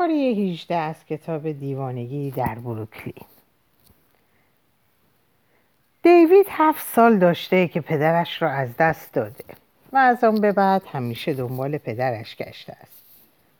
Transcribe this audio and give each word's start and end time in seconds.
پاره 0.00 0.14
18 0.14 0.76
از 0.76 1.04
کتاب 1.04 1.52
دیوانگی 1.52 2.30
در 2.30 2.54
بروکلی 2.54 3.14
دیوید 6.02 6.46
هفت 6.48 6.86
سال 6.86 7.18
داشته 7.18 7.68
که 7.68 7.80
پدرش 7.80 8.42
را 8.42 8.50
از 8.50 8.76
دست 8.76 9.12
داده 9.12 9.44
و 9.92 9.96
از 9.96 10.24
آن 10.24 10.40
به 10.40 10.52
بعد 10.52 10.82
همیشه 10.92 11.34
دنبال 11.34 11.78
پدرش 11.78 12.36
گشته 12.36 12.72
است. 12.72 13.02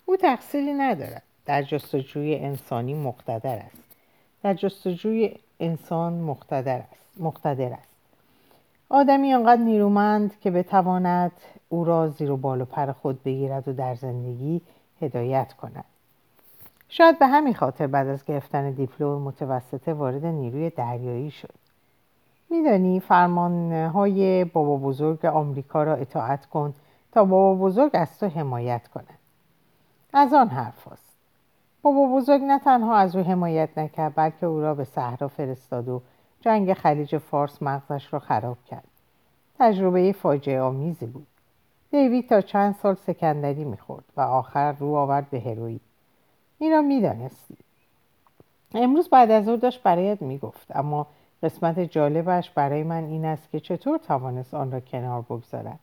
او 0.07 0.17
تقصیری 0.17 0.73
ندارد. 0.73 1.23
در 1.47 1.63
جستجوی 1.63 2.35
انسانی 2.35 2.95
مقتدر 2.95 3.57
است. 3.57 3.83
در 4.43 4.55
جستجوی 4.55 5.35
انسان 5.61 6.13
مقتدر 6.13 6.79
است. 6.79 7.21
مقتدر 7.21 7.73
است. 7.73 7.89
آدمی 8.89 9.35
آنقدر 9.35 9.63
نیرومند 9.63 10.41
که 10.41 10.51
بتواند 10.51 11.33
او 11.69 11.85
را 11.85 12.09
زیر 12.09 12.31
و 12.31 12.37
بال 12.37 12.61
و 12.61 12.65
پر 12.65 12.93
خود 12.93 13.23
بگیرد 13.23 13.69
و 13.69 13.73
در 13.73 13.95
زندگی 13.95 14.61
هدایت 15.01 15.53
کند. 15.53 15.85
شاید 16.93 17.19
به 17.19 17.27
همین 17.27 17.55
خاطر 17.55 17.87
بعد 17.87 18.09
از 18.09 18.25
گرفتن 18.25 18.71
دیپلم 18.71 19.23
متوسطه 19.23 19.95
وارد 19.95 20.27
نیروی 20.27 20.71
دریایی 20.71 21.31
شد. 21.31 21.55
میدانی 22.51 23.01
فرمانهای 23.01 24.45
بابا 24.45 24.77
بزرگ 24.77 25.27
آمریکا 25.27 25.83
را 25.83 25.95
اطاعت 25.95 26.47
کن 26.47 26.75
تا 27.13 27.25
بابا 27.25 27.65
بزرگ 27.65 27.91
از 27.95 28.19
تو 28.19 28.29
حمایت 28.29 28.89
کند 28.89 29.19
از 30.13 30.35
آن 30.35 30.49
حرف 30.49 30.93
هست. 30.93 31.17
بابا 31.83 32.07
بزرگ 32.17 32.43
نه 32.43 32.59
تنها 32.59 32.97
از 32.97 33.17
او 33.17 33.23
حمایت 33.23 33.79
نکرد 33.79 34.13
بلکه 34.17 34.47
او 34.47 34.61
را 34.61 34.75
به 34.75 34.85
صحرا 34.85 35.29
فرستاد 35.29 35.89
و 35.89 36.03
جنگ 36.41 36.73
خلیج 36.73 37.17
فارس 37.17 37.63
مغزش 37.63 38.13
را 38.13 38.19
خراب 38.19 38.59
کرد. 38.67 38.89
تجربه 39.59 40.13
فاجعه 40.13 40.61
آمیزی 40.61 41.07
بود. 41.07 41.27
دیوید 41.91 42.29
تا 42.29 42.41
چند 42.41 42.75
سال 42.75 42.95
سکندری 42.95 43.65
می‌خورد 43.65 44.05
و 44.17 44.21
آخر 44.21 44.73
رو 44.73 44.95
آورد 44.95 45.31
به 45.31 45.41
هروئی 45.41 45.81
این 46.63 46.73
را 46.73 46.83
می‌دانستی 46.83 47.57
امروز 48.75 49.09
بعد 49.09 49.31
از 49.31 49.49
او 49.49 49.57
داشت 49.57 49.83
برایت 49.83 50.23
می‌گفت 50.23 50.77
اما 50.77 51.07
قسمت 51.43 51.81
جالبش 51.81 52.51
برای 52.51 52.83
من 52.83 53.05
این 53.05 53.25
است 53.25 53.51
که 53.51 53.61
چطور 53.61 53.99
توانست 53.99 54.55
آن 54.55 54.73
را 54.73 54.81
کنار 54.81 55.23
بگذارد. 55.23 55.79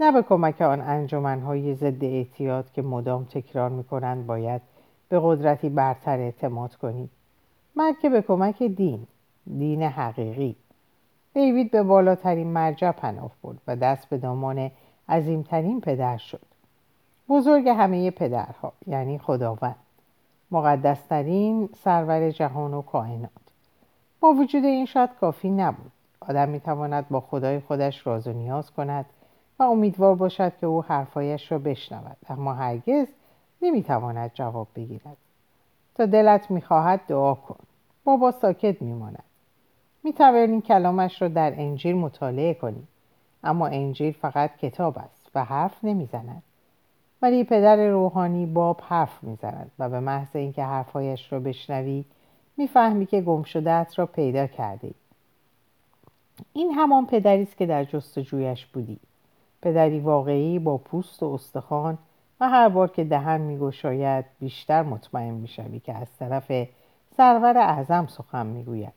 نه 0.00 0.12
به 0.12 0.22
کمک 0.22 0.60
آن 0.60 0.80
انجمنهای 0.80 1.74
ضد 1.74 2.04
اعتیاد 2.04 2.72
که 2.72 2.82
مدام 2.82 3.24
تکرار 3.24 3.70
می‌کنند 3.70 4.26
باید 4.26 4.62
به 5.08 5.20
قدرتی 5.22 5.68
برتر 5.68 6.18
اعتماد 6.18 6.74
کنید. 6.74 7.10
بلکه 7.76 8.08
به 8.08 8.22
کمک 8.22 8.62
دین 8.62 9.06
دین 9.58 9.82
حقیقی. 9.82 10.56
دیوید 11.34 11.70
به 11.70 11.82
بالاترین 11.82 12.46
مرجع 12.46 12.92
پناه 12.92 13.30
برد 13.42 13.58
و 13.66 13.76
دست 13.76 14.08
به 14.08 14.18
دامان 14.18 14.70
عظیمترین 15.08 15.80
پدر 15.80 16.16
شد. 16.16 16.42
بزرگ 17.28 17.68
همه 17.68 18.10
پدرها 18.10 18.72
یعنی 18.86 19.18
خداوند. 19.18 19.76
مقدسترین 20.50 21.68
سرور 21.84 22.30
جهان 22.30 22.74
و 22.74 22.82
کائنات. 22.82 23.30
با 24.20 24.32
وجود 24.32 24.64
این 24.64 24.86
شاید 24.86 25.10
کافی 25.20 25.50
نبود. 25.50 25.92
آدم 26.20 26.48
می‌تواند 26.48 27.08
با 27.08 27.20
خدای 27.20 27.60
خودش 27.60 28.06
راز 28.06 28.26
و 28.26 28.32
نیاز 28.32 28.70
کند 28.70 29.06
و 29.58 29.62
امیدوار 29.62 30.14
باشد 30.14 30.52
که 30.60 30.66
او 30.66 30.82
حرفایش 30.82 31.52
را 31.52 31.58
بشنود. 31.58 32.16
اما 32.28 32.54
هرگز 32.54 33.06
نمی‌تواند 33.62 34.30
جواب 34.34 34.68
بگیرد. 34.74 35.16
تا 35.94 36.06
دلت 36.06 36.50
می‌خواهد 36.50 37.00
دعا 37.08 37.34
کن. 37.34 37.60
بابا 38.04 38.30
ساکت 38.30 38.82
میماند. 38.82 39.24
می‌توانیم 40.04 40.60
کلامش 40.60 41.22
را 41.22 41.28
در 41.28 41.52
انجیل 41.56 41.96
مطالعه 41.96 42.54
کنیم 42.54 42.88
اما 43.44 43.66
انجیل 43.66 44.12
فقط 44.12 44.56
کتاب 44.56 44.98
است 44.98 45.30
و 45.34 45.44
حرف 45.44 45.84
نمی‌زند. 45.84 46.42
ولی 47.22 47.44
پدر 47.44 47.90
روحانی 47.90 48.46
باب 48.46 48.80
حرف 48.88 49.24
می‌زند 49.24 49.70
و 49.78 49.88
به 49.88 50.00
محض 50.00 50.36
اینکه 50.36 50.64
حرفهایش 50.64 51.32
را 51.32 51.40
بشنوی 51.40 52.04
می‌فهمی 52.56 53.06
که 53.06 53.20
گم 53.20 53.42
را 53.96 54.06
پیدا 54.06 54.46
کرده 54.46 54.90
این 56.52 56.70
همان 56.70 57.06
پدری 57.06 57.42
است 57.42 57.56
که 57.56 57.66
در 57.66 57.84
جستجویش 57.84 58.66
بودی. 58.66 58.98
پدری 59.62 60.00
واقعی 60.00 60.58
با 60.58 60.78
پوست 60.78 61.22
و 61.22 61.26
استخوان 61.26 61.98
و 62.40 62.48
هر 62.48 62.68
بار 62.68 62.88
که 62.88 63.04
دهن 63.04 63.40
میگشاید 63.40 64.24
بیشتر 64.40 64.82
مطمئن 64.82 65.34
می‌شوی 65.34 65.80
که 65.80 65.94
از 65.94 66.16
طرف 66.18 66.52
سرور 67.16 67.58
اعظم 67.58 68.06
سخن 68.06 68.46
می‌گوید. 68.46 68.92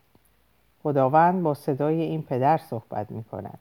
خداوند 0.82 1.42
با 1.42 1.54
صدای 1.54 2.00
این 2.00 2.22
پدر 2.22 2.58
صحبت 2.58 3.10
می‌کند. 3.10 3.58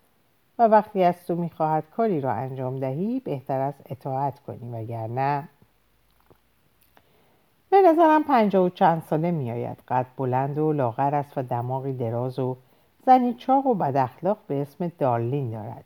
و 0.61 0.67
وقتی 0.67 1.03
از 1.03 1.25
تو 1.27 1.35
می‌خواهد 1.35 1.83
کاری 1.91 2.21
را 2.21 2.31
انجام 2.31 2.79
دهی 2.79 3.19
بهتر 3.19 3.59
است 3.59 3.79
اطاعت 3.85 4.39
کنی 4.39 4.71
وگرنه 4.71 5.49
به 7.69 7.81
نظرم 7.81 8.23
پنجاه 8.23 8.65
و 8.65 8.69
چند 8.69 9.03
ساله 9.09 9.31
میآید. 9.31 9.77
قد 9.87 10.05
بلند 10.17 10.57
و 10.57 10.73
لاغر 10.73 11.15
است 11.15 11.37
و 11.37 11.41
دماغی 11.43 11.93
دراز 11.93 12.39
و 12.39 12.57
زنی 13.05 13.33
چاق 13.33 13.67
و 13.67 13.73
بد 13.73 13.97
اخلاق 13.97 14.37
به 14.47 14.61
اسم 14.61 14.91
دارلین 14.99 15.51
دارد. 15.51 15.85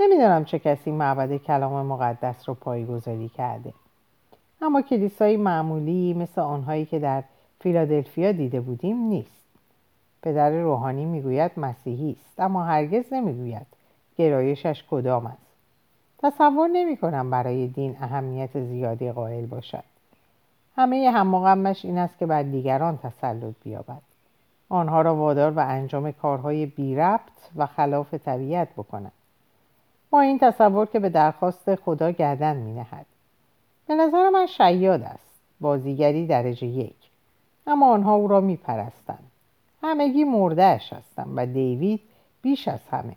نمی‌دانم 0.00 0.44
چه 0.44 0.58
کسی 0.58 0.90
معبد 0.90 1.36
کلام 1.36 1.86
مقدس 1.86 2.48
رو 2.48 2.54
پایگذاری 2.54 3.28
کرده. 3.28 3.72
اما 4.62 4.82
کلیسایی 4.82 5.36
معمولی 5.36 6.14
مثل 6.14 6.40
آنهایی 6.40 6.86
که 6.86 6.98
در 6.98 7.22
فیلادلفیا 7.60 8.32
دیده 8.32 8.60
بودیم 8.60 8.96
نیست. 8.96 9.44
پدر 10.22 10.50
روحانی 10.50 11.04
می‌گوید 11.04 11.50
مسیحی 11.56 12.16
است 12.20 12.40
اما 12.40 12.64
هرگز 12.64 13.12
نمی‌گوید 13.12 13.77
گرایشش 14.18 14.84
کدام 14.90 15.26
است. 15.26 15.48
تصور 16.18 16.68
نمی 16.68 16.96
کنم 16.96 17.30
برای 17.30 17.68
دین 17.68 17.96
اهمیت 18.00 18.60
زیادی 18.60 19.12
قائل 19.12 19.46
باشد. 19.46 19.84
همه 20.76 21.10
هماغمش 21.10 21.84
این 21.84 21.98
است 21.98 22.18
که 22.18 22.26
بر 22.26 22.42
دیگران 22.42 22.98
تسلط 22.98 23.54
بیابد. 23.64 24.02
آنها 24.68 25.02
را 25.02 25.14
وادار 25.14 25.50
و 25.50 25.58
انجام 25.58 26.12
کارهای 26.12 26.66
بی 26.66 26.96
ربط 26.96 27.50
و 27.56 27.66
خلاف 27.66 28.14
طبیعت 28.14 28.68
بکند 28.76 29.12
با 30.10 30.20
این 30.20 30.38
تصور 30.38 30.86
که 30.86 30.98
به 31.00 31.08
درخواست 31.08 31.74
خدا 31.74 32.10
گردن 32.10 32.56
می 32.56 32.72
نهد. 32.72 33.06
به 33.86 33.94
نظر 33.94 34.28
من 34.28 34.46
شیاد 34.46 35.02
است. 35.02 35.40
بازیگری 35.60 36.26
درجه 36.26 36.66
یک. 36.66 36.94
اما 37.66 37.92
آنها 37.92 38.14
او 38.14 38.28
را 38.28 38.40
می 38.40 38.56
پرستند 38.56 39.30
همگی 39.82 40.24
مردهش 40.24 40.92
هستند 40.92 41.32
و 41.36 41.46
دیوید 41.46 42.00
بیش 42.42 42.68
از 42.68 42.80
همه. 42.90 43.16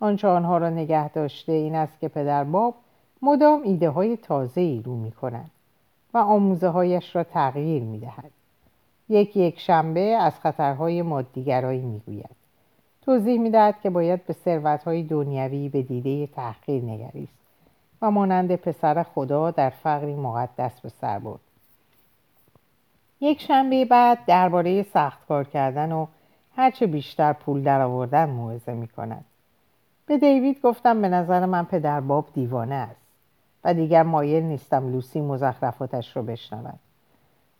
آنچه 0.00 0.28
آنها 0.28 0.58
را 0.58 0.70
نگه 0.70 1.08
داشته 1.08 1.52
این 1.52 1.74
است 1.74 2.00
که 2.00 2.08
پدر 2.08 2.44
باب 2.44 2.74
مدام 3.22 3.62
ایده 3.62 3.90
های 3.90 4.16
تازه 4.16 4.60
ای 4.60 4.82
رو 4.82 4.96
می 4.96 5.12
کند 5.12 5.50
و 6.14 6.18
آموزه 6.18 6.68
هایش 6.68 7.16
را 7.16 7.24
تغییر 7.24 7.82
می 7.82 7.98
دهد. 7.98 8.30
یک 9.08 9.36
یک 9.36 9.60
شنبه 9.60 10.00
از 10.00 10.40
خطرهای 10.40 11.02
مادیگرایی 11.02 11.80
می 11.80 12.00
گوید. 12.06 12.36
توضیح 13.02 13.40
می 13.40 13.50
دهد 13.50 13.80
که 13.82 13.90
باید 13.90 14.26
به 14.26 14.32
ثروت 14.32 14.84
های 14.84 15.02
دنیوی 15.02 15.68
به 15.68 15.82
دیده 15.82 16.26
تحقیر 16.26 16.84
نگریست 16.84 17.32
و 18.02 18.10
مانند 18.10 18.56
پسر 18.56 19.02
خدا 19.02 19.50
در 19.50 19.70
فقری 19.70 20.14
مقدس 20.14 20.80
به 20.80 20.88
سر 20.88 21.18
برد. 21.18 21.40
یک 23.20 23.40
شنبه 23.40 23.84
بعد 23.84 24.18
درباره 24.26 24.82
سخت 24.82 25.26
کار 25.28 25.44
کردن 25.44 25.92
و 25.92 26.06
هرچه 26.56 26.86
بیشتر 26.86 27.32
پول 27.32 27.62
درآوردن 27.62 28.30
موعظه 28.30 28.72
می 28.72 28.88
کند. 28.88 29.24
به 30.10 30.18
دیوید 30.18 30.60
گفتم 30.62 31.02
به 31.02 31.08
نظر 31.08 31.46
من 31.46 31.64
پدر 31.64 32.00
باب 32.00 32.26
دیوانه 32.34 32.74
است 32.74 33.00
و 33.64 33.74
دیگر 33.74 34.02
مایل 34.02 34.44
نیستم 34.44 34.92
لوسی 34.92 35.20
مزخرفاتش 35.20 36.16
رو 36.16 36.22
بشنود. 36.22 36.78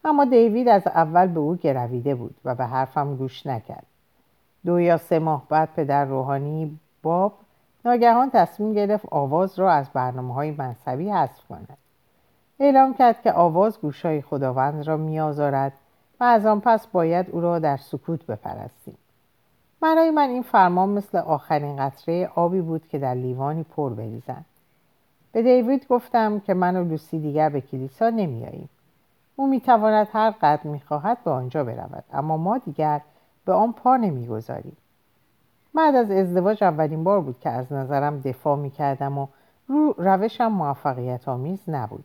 اما 0.05 0.25
دیوید 0.25 0.69
از 0.69 0.87
اول 0.87 1.27
به 1.27 1.41
او 1.41 1.56
گرویده 1.56 2.15
بود 2.15 2.34
و 2.44 2.55
به 2.55 2.66
حرفم 2.66 3.16
گوش 3.16 3.47
نکرد. 3.47 3.87
دو 4.66 4.81
یا 4.81 4.97
سه 4.97 5.19
ماه 5.19 5.47
بعد 5.49 5.69
پدر 5.77 6.05
روحانی 6.05 6.78
باب 7.03 7.33
ناگهان 7.84 8.31
تصمیم 8.31 8.72
گرفت 8.72 9.06
آواز 9.11 9.59
را 9.59 9.72
از 9.72 9.91
برنامه 9.91 10.34
های 10.34 10.50
منصبی 10.50 11.11
حذف 11.11 11.47
کند. 11.49 11.78
اعلام 12.61 12.94
کرد 12.94 13.22
که 13.22 13.32
آواز 13.32 13.81
گوشای 13.81 14.23
خداوند 14.23 14.87
را 14.87 14.97
میآزارد 14.97 15.73
و 16.20 16.25
از 16.25 16.47
آن 16.47 16.61
پس 16.61 16.87
باید 16.87 17.31
او 17.31 17.41
را 17.41 17.58
در 17.58 17.76
سکوت 17.76 18.26
بپرستیم. 18.26 18.97
برای 19.81 20.11
من 20.11 20.29
این 20.29 20.43
فرمان 20.43 20.88
مثل 20.88 21.19
آخرین 21.19 21.77
قطره 21.77 22.31
آبی 22.35 22.61
بود 22.61 22.88
که 22.88 22.99
در 22.99 23.15
لیوانی 23.15 23.62
پر 23.62 23.93
بریزند 23.93 24.44
به 25.32 25.43
دیوید 25.43 25.87
گفتم 25.88 26.41
که 26.41 26.55
من 26.55 26.77
و 26.77 26.85
لوسی 26.85 27.19
دیگر 27.19 27.49
به 27.49 27.61
کلیسا 27.61 28.11
نمیاییم. 28.11 28.69
او 29.37 29.47
می‌تواند 29.47 30.09
هر 30.12 30.31
قدر 30.31 30.67
می‌خواهد 30.67 31.19
به 31.25 31.31
آنجا 31.31 31.65
برود 31.65 32.05
اما 32.12 32.37
ما 32.37 32.59
دیگر 32.59 33.00
به 33.44 33.53
آن 33.53 33.73
پا 33.73 33.97
نمی‌گذاریم. 33.97 34.77
بعد 35.75 35.94
از 35.94 36.11
ازدواج 36.11 36.65
اولین 36.65 37.05
بار 37.05 37.21
بود 37.21 37.41
که 37.41 37.50
از 37.50 37.73
نظرم 37.73 38.21
دفاع 38.21 38.56
می‌کردم 38.56 39.19
و 39.19 39.26
رو 39.69 39.94
روشم 39.99 40.47
موفقیت 40.47 41.29
آمیز 41.29 41.61
نبود. 41.69 42.05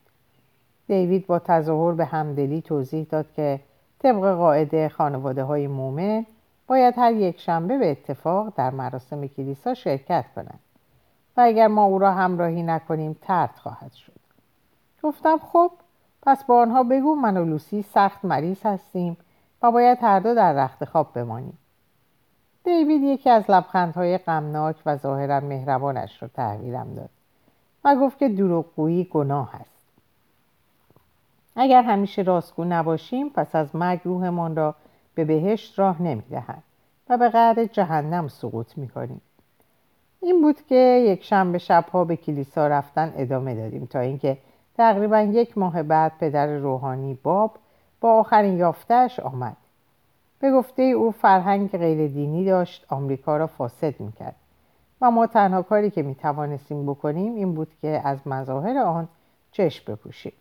دیوید 0.88 1.28
با 1.28 1.40
تظاهر 1.40 1.92
به 1.92 2.06
همدلی 2.06 2.62
توضیح 2.62 3.08
داد 3.10 3.26
که 3.36 3.60
طبق 4.00 4.36
قاعده 4.36 4.90
خانواده 4.90 5.44
های 5.44 5.68
مومن 5.68 6.26
باید 6.68 6.94
هر 6.98 7.14
یک 7.14 7.40
شنبه 7.40 7.78
به 7.78 7.92
اتفاق 7.92 8.54
در 8.56 8.70
مراسم 8.70 9.28
کلیسا 9.28 9.74
شرکت 9.74 10.26
کنند 10.36 10.60
و 11.38 11.42
اگر 11.42 11.68
ما 11.68 11.84
او 11.84 12.00
را 12.00 12.12
همراهی 12.12 12.64
نکنیم 12.64 13.18
ترد 13.22 13.56
خواهد 13.56 13.92
شد. 13.92 14.14
گفتم 15.04 15.38
خب 15.38 15.72
پس 16.22 16.44
با 16.44 16.62
آنها 16.62 16.84
بگو 16.84 17.16
من 17.16 17.38
و 17.38 17.46
لوسی 17.46 17.82
سخت 17.82 18.26
مریض 18.26 18.66
هستیم 18.66 19.18
و 19.62 19.72
باید 19.72 19.98
هر 20.02 20.20
دو 20.20 20.36
در 20.36 20.54
رخت 20.54 20.86
خواب 20.86 21.14
بمانیم. 21.14 21.58
دیوید 22.64 23.04
یکی 23.04 23.30
از 23.30 23.44
لبخندهای 23.50 24.18
غمناک 24.18 24.76
و 24.86 24.98
ظاهرا 24.98 25.40
مهربانش 25.40 26.22
را 26.22 26.28
تحویلم 26.28 26.94
داد 26.96 27.10
و 27.84 27.96
گفت 27.96 28.18
که 28.18 28.30
دروغگویی 28.30 29.04
گناه 29.04 29.56
است. 29.56 29.76
اگر 31.56 31.84
همیشه 31.84 32.22
راستگو 32.22 32.64
نباشیم 32.64 33.30
پس 33.30 33.56
از 33.56 33.76
مرگ 33.76 34.02
روحمان 34.04 34.56
را 34.56 34.76
به 35.16 35.26
بهشت 35.26 35.80
راه 35.80 36.02
نمی‌دهند 36.02 36.64
و 37.10 37.18
به 37.18 37.30
قعر 37.30 37.66
جهنم 37.66 38.28
سقوط 38.28 38.78
می‌کنیم. 38.78 39.22
این 40.22 40.42
بود 40.42 40.66
که 40.66 41.04
یک 41.08 41.24
شنبه 41.24 41.58
شبها 41.58 42.04
به 42.04 42.16
کلیسا 42.16 42.68
رفتن 42.68 43.14
ادامه 43.18 43.56
دادیم 43.56 43.86
تا 43.86 44.00
اینکه 44.00 44.38
تقریبا 44.78 45.22
یک 45.22 45.58
ماه 45.58 45.84
بعد 45.84 46.12
پدر 46.20 46.58
روحانی 46.58 47.14
باب 47.24 47.52
با 48.02 48.14
آخرین 48.14 48.58
یافتهش 48.58 49.20
آمد. 49.20 49.58
به 50.40 50.52
گفته 50.52 50.84
او 50.84 51.12
فرهنگ 51.12 51.78
غیر 51.78 52.08
دینی 52.08 52.46
داشت 52.46 52.86
آمریکا 52.90 53.38
را 53.38 53.48
فاسد 53.48 54.00
می‌کرد. 54.00 54.36
و 55.02 55.12
ما 55.12 55.28
تنها 55.28 55.62
کاری 55.62 55.90
که 55.90 56.04
می‌توانستیم 56.04 56.86
بکنیم 56.86 57.36
این 57.36 57.54
بود 57.54 57.72
که 57.82 58.02
از 58.04 58.28
مظاهر 58.28 58.78
آن 58.78 59.08
چشم 59.52 59.94
بپوشیم. 59.94 60.34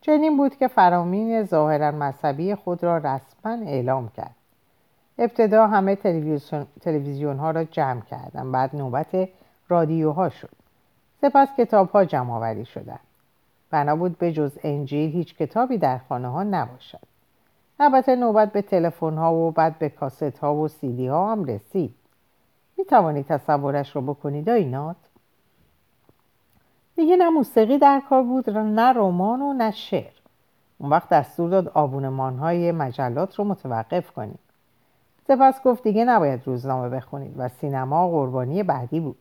چنین 0.00 0.36
بود 0.36 0.56
که 0.56 0.68
فرامین 0.68 1.42
ظاهرا 1.42 1.90
مذهبی 1.90 2.54
خود 2.54 2.82
را 2.82 2.98
رسما 2.98 3.52
اعلام 3.52 4.08
کرد. 4.08 4.34
ابتدا 5.18 5.66
همه 5.66 5.96
تلویزیون, 6.80 7.36
ها 7.36 7.50
را 7.50 7.64
جمع 7.64 8.00
کردم 8.00 8.52
بعد 8.52 8.76
نوبت 8.76 9.28
رادیوها 9.68 10.28
شد. 10.28 10.50
سپس 11.20 11.48
کتاب 11.58 11.90
ها 11.90 12.04
جمع 12.04 12.32
آوری 12.32 12.64
شدند. 12.64 13.00
بنا 13.70 13.96
بود 13.96 14.18
به 14.18 14.32
جز 14.32 14.58
انجیل 14.62 15.12
هیچ 15.12 15.36
کتابی 15.36 15.78
در 15.78 15.98
خانه 15.98 16.28
ها 16.28 16.42
نباشد. 16.42 17.00
البته 17.80 18.16
نوبت 18.16 18.52
به 18.52 18.62
تلفن 18.62 19.14
ها 19.14 19.34
و 19.34 19.50
بعد 19.50 19.78
به 19.78 19.88
کاست 19.88 20.38
ها 20.38 20.54
و 20.54 20.68
سیدی 20.68 21.06
ها 21.06 21.32
هم 21.32 21.44
رسید. 21.44 21.94
می 22.78 22.84
توانید 22.84 23.26
تصورش 23.26 23.96
رو 23.96 24.02
بکنید 24.02 24.50
آینات؟ 24.50 24.96
دیگه 26.98 27.16
نه 27.16 27.30
موسیقی 27.30 27.78
در 27.78 28.02
کار 28.08 28.22
بود 28.22 28.50
نه 28.50 28.92
رمان 28.92 29.42
و 29.42 29.52
نه 29.52 29.70
شعر. 29.70 30.12
اون 30.78 30.90
وقت 30.90 31.08
دستور 31.08 31.50
داد 31.50 31.68
آبونمان 31.68 32.36
های 32.36 32.72
مجلات 32.72 33.34
رو 33.34 33.44
متوقف 33.44 34.10
کنید 34.10 34.38
سپس 35.28 35.62
گفت 35.62 35.82
دیگه 35.82 36.04
نباید 36.04 36.40
روزنامه 36.46 36.88
بخونید 36.88 37.34
و 37.36 37.48
سینما 37.48 38.08
قربانی 38.08 38.62
بعدی 38.62 39.00
بود. 39.00 39.16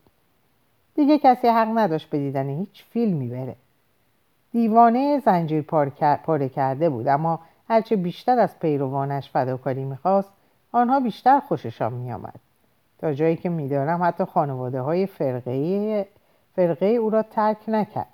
دیگه 0.96 1.20
کسی 1.20 1.48
حق 1.48 1.78
نداشت 1.78 2.10
به 2.10 2.18
دیدن 2.18 2.50
هیچ 2.50 2.84
فیلمی 2.90 3.28
بره. 3.28 3.56
دیوانه 4.52 5.20
زنجیر 5.20 5.62
پاره 6.26 6.50
کرده 6.50 6.90
بود 6.90 7.08
اما 7.08 7.40
هرچه 7.70 7.96
بیشتر 7.96 8.40
از 8.40 8.60
پیروانش 8.60 9.30
فداکاری 9.30 9.86
می‌خواست 9.86 10.32
آنها 10.72 11.00
بیشتر 11.00 11.40
خوششان 11.40 11.94
میآمد. 11.94 12.40
تا 13.00 13.14
جایی 13.14 13.36
که 13.36 13.50
می‌دانم 13.50 14.04
حتی 14.04 14.26
خانواده 14.26 14.82
های 14.82 15.06
فرقه, 15.06 16.08
فرقه 16.58 16.86
او 16.86 17.10
را 17.10 17.24
ترک 17.24 17.58
نکرد. 17.68 18.14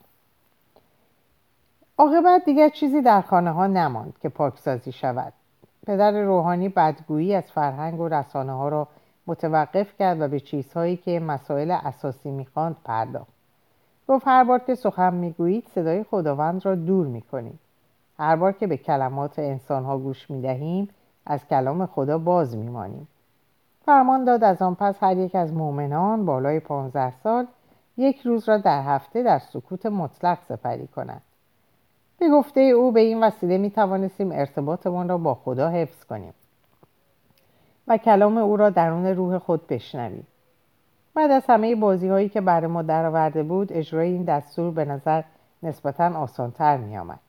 عاقبت 1.97 2.45
دیگر 2.45 2.69
چیزی 2.69 3.01
در 3.01 3.21
خانه 3.21 3.51
ها 3.51 3.67
نماند 3.67 4.13
که 4.21 4.29
پاکسازی 4.29 4.91
شود. 4.91 5.33
پدر 5.87 6.11
روحانی 6.11 6.69
بدگویی 6.69 7.35
از 7.35 7.51
فرهنگ 7.51 7.99
و 7.99 8.07
رسانه 8.07 8.53
ها 8.53 8.69
را 8.69 8.87
متوقف 9.27 9.97
کرد 9.99 10.21
و 10.21 10.27
به 10.27 10.39
چیزهایی 10.39 10.97
که 10.97 11.19
مسائل 11.19 11.71
اساسی 11.71 12.31
می‌خواند 12.31 12.75
پرداخت. 12.85 13.33
گفت 14.07 14.27
هر 14.27 14.43
بار 14.43 14.59
که 14.59 14.75
سخن 14.75 15.13
می‌گویید 15.13 15.67
صدای 15.75 16.03
خداوند 16.03 16.65
را 16.65 16.75
دور 16.75 17.07
می‌کنید. 17.07 17.59
هر 18.19 18.35
بار 18.35 18.51
که 18.51 18.67
به 18.67 18.77
کلمات 18.77 19.39
انسانها 19.39 19.97
گوش 19.97 20.31
می‌دهیم 20.31 20.89
از 21.25 21.47
کلام 21.47 21.85
خدا 21.85 22.17
باز 22.17 22.57
میمانیم. 22.57 23.07
فرمان 23.85 24.23
داد 24.23 24.43
از 24.43 24.61
آن 24.61 24.75
پس 24.75 25.03
هر 25.03 25.17
یک 25.17 25.35
از 25.35 25.53
مؤمنان 25.53 26.25
بالای 26.25 26.59
پانزده 26.59 27.13
سال 27.23 27.47
یک 27.97 28.21
روز 28.21 28.49
را 28.49 28.57
در 28.57 28.81
هفته 28.81 29.23
در 29.23 29.39
سکوت 29.39 29.85
مطلق 29.85 30.37
سپری 30.47 30.87
کنند 30.87 31.21
به 32.19 32.29
گفته 32.29 32.61
او 32.61 32.91
به 32.91 32.99
این 32.99 33.23
وسیله 33.23 33.57
می 33.57 33.71
توانستیم 33.71 34.31
ارتباطمان 34.31 35.09
را 35.09 35.17
با 35.17 35.35
خدا 35.35 35.69
حفظ 35.69 36.03
کنیم 36.03 36.33
و 37.87 37.97
کلام 37.97 38.37
او 38.37 38.57
را 38.57 38.69
درون 38.69 39.05
روح 39.05 39.37
خود 39.37 39.67
بشنویم 39.67 40.27
بعد 41.15 41.31
از 41.31 41.43
همه 41.47 41.75
بازی 41.75 42.07
هایی 42.07 42.29
که 42.29 42.41
برای 42.41 42.67
ما 42.67 42.81
درآورده 42.81 43.43
بود 43.43 43.73
اجرای 43.73 44.11
این 44.11 44.23
دستور 44.23 44.71
به 44.71 44.85
نظر 44.85 45.23
نسبتا 45.63 46.19
آسانتر 46.19 46.77
می 46.77 46.97
آمد. 46.97 47.19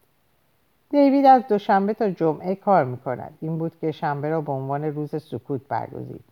دیوید 0.90 1.26
از 1.26 1.48
دوشنبه 1.48 1.94
تا 1.94 2.10
جمعه 2.10 2.54
کار 2.54 2.84
می 2.84 2.96
کند. 2.96 3.38
این 3.40 3.58
بود 3.58 3.78
که 3.80 3.92
شنبه 3.92 4.30
را 4.30 4.40
به 4.40 4.52
عنوان 4.52 4.84
روز 4.84 5.22
سکوت 5.22 5.68
برگزید. 5.68 6.24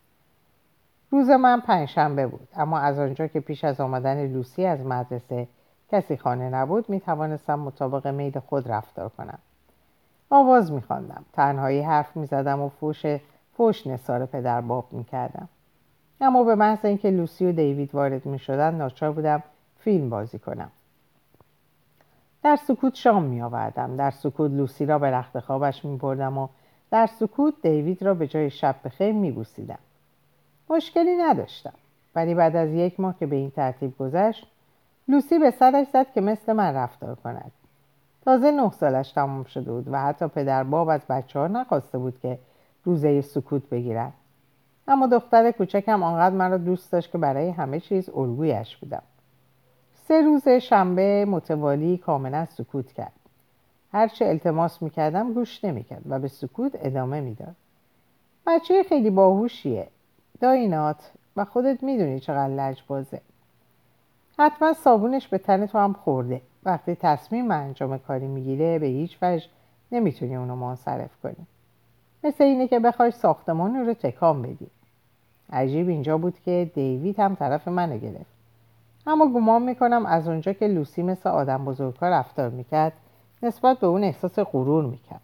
روز 1.13 1.31
من 1.31 1.61
پنجشنبه 1.61 2.27
بود. 2.27 2.49
اما 2.57 2.79
از 2.79 2.99
آنجا 2.99 3.27
که 3.27 3.41
پیش 3.41 3.65
از 3.65 3.81
آمدن 3.81 4.27
لوسی 4.27 4.65
از 4.65 4.81
مدرسه 4.81 5.49
کسی 5.89 6.17
خانه 6.17 6.51
نبود 6.51 6.89
می 6.89 7.01
توانستم 7.01 7.59
مطابق 7.59 8.07
میل 8.07 8.39
خود 8.39 8.69
رفتار 8.69 9.09
کنم. 9.09 9.39
آواز 10.31 10.73
می 10.73 10.81
خواندم 10.81 11.25
تنهایی 11.33 11.81
حرف 11.81 12.17
می 12.17 12.27
زدم 12.27 12.61
و 12.61 12.69
فوش 12.69 13.07
فوش 13.57 13.87
نصار 13.87 14.27
پدر 14.27 14.61
باب 14.61 14.93
می 14.93 15.05
کردم 15.05 15.49
اما 16.21 16.45
به 16.45 16.55
محض 16.55 16.85
اینکه 16.85 17.11
لوسی 17.11 17.47
و 17.47 17.53
دیوید 17.53 17.95
وارد 17.95 18.27
می 18.27 18.39
شدن 18.39 18.75
ناچار 18.75 19.13
بودم 19.13 19.43
فیلم 19.79 20.11
بازی 20.11 20.39
کنم. 20.39 20.71
در 22.43 22.57
سکوت 22.57 22.95
شام 22.95 23.23
می 23.23 23.43
آوردم 23.43 23.97
در 23.97 24.11
سکوت 24.11 24.51
لوسی 24.51 24.87
را 24.87 24.99
به 24.99 25.11
رخت 25.11 25.39
خوابش 25.39 25.85
می 25.85 25.97
بردم 25.97 26.39
و 26.39 26.49
در 26.91 27.07
سکوت 27.07 27.55
دیوید 27.63 28.03
را 28.03 28.15
به 28.15 28.27
جای 28.27 28.51
شب 28.51 28.77
بخیر 28.85 29.13
می 29.13 29.33
بوسیدم 29.33 29.79
مشکلی 30.73 31.17
نداشتم. 31.17 31.75
ولی 32.15 32.35
بعد 32.35 32.57
از 32.57 32.69
یک 32.71 33.01
ماه 33.01 33.15
که 33.19 33.27
به 33.27 33.37
این 33.37 33.51
ترتیب 33.51 33.99
گذشت 33.99 34.47
لوسی 35.09 35.39
به 35.39 35.51
سرش 35.51 35.87
زد 35.93 36.13
که 36.15 36.21
مثل 36.21 36.53
من 36.53 36.75
رفتار 36.75 37.15
کند. 37.15 37.53
تازه 38.25 38.51
نه 38.51 38.71
سالش 38.71 39.13
تمام 39.13 39.45
شده 39.45 39.73
بود 39.73 39.89
و 39.89 40.01
حتی 40.03 40.29
پدر 40.29 40.63
باب 40.65 40.89
از 40.89 41.01
بچه 41.09 41.39
ها 41.39 41.47
نخواسته 41.47 41.99
بود 41.99 42.21
که 42.21 42.39
روزه 42.85 43.21
سکوت 43.21 43.69
بگیرد 43.69 44.13
اما 44.89 45.07
دختر 45.07 45.51
کوچکم 45.51 46.03
آنقدر 46.03 46.35
من 46.35 46.51
را 46.51 46.59
دوست 46.59 46.93
داشت 46.93 47.13
که 47.13 47.19
برای 47.19 47.51
همه 47.51 47.81
چیز 47.81 48.11
الگویش 48.11 48.77
بودم. 48.77 49.03
سه 49.95 50.23
روز 50.23 50.49
شنبه 50.49 51.25
متوالی 51.25 51.99
کاملا 51.99 52.45
سکوت 52.45 52.93
کرد. 52.93 53.13
هرچه 53.93 54.27
التماس 54.27 54.83
می‌کردم 54.83 55.33
گوش 55.33 55.65
نمی‌کرد 55.65 56.03
و 56.09 56.19
به 56.19 56.29
سکوت 56.29 56.73
ادامه 56.75 57.21
می‌داد. 57.21 57.57
بچه 58.47 58.83
خیلی 58.83 59.11
باهوشیه. 59.11 59.89
داینات 60.43 61.11
و 61.37 61.45
خودت 61.45 61.83
می‌دونی 61.83 62.21
چقدر 62.21 62.77
بازه 62.89 63.21
حتما 64.39 64.73
صابونش 64.73 65.29
به 65.29 65.39
تن 65.39 65.67
تو 65.67 65.79
هم 65.79 65.93
خورده. 65.93 66.41
وقتی 66.65 66.95
تصمیم 66.95 67.51
انجام 67.51 67.99
کاری 67.99 68.27
می‌گیره 68.27 68.79
به 68.79 68.87
هیچ 68.87 69.19
وجه 69.23 69.47
نمی‌تونی 69.93 70.37
اونو 70.37 70.57
منصرف 70.57 71.11
کنی. 71.23 71.47
مثل 72.25 72.45
اینه 72.45 72.69
که 72.69 72.79
بخوای 72.79 73.11
ساختمان 73.11 73.87
رو 73.87 73.95
تکان 73.95 74.43
بدی. 74.43 74.67
عجیب 75.53 75.89
اینجا 75.89 76.19
بود 76.19 76.39
که 76.45 76.71
دیوید 76.75 77.21
هم 77.21 77.35
طرف 77.35 77.69
منو 77.69 77.99
گرفت. 77.99 78.33
اما 79.07 79.27
گمان 79.27 79.63
می‌کنم 79.63 80.07
از 80.07 80.29
اونجا 80.29 80.53
که 80.53 80.67
لوسی 80.67 81.03
مثل 81.03 81.29
آدم 81.31 81.65
بزرگها 81.65 82.09
رفتار 82.09 82.49
می‌کرد 82.49 82.93
نسبت 83.43 83.79
به 83.79 83.87
اون 83.87 84.05
احساس 84.05 84.39
غرور 84.39 84.85
می‌کرد. 84.85 85.23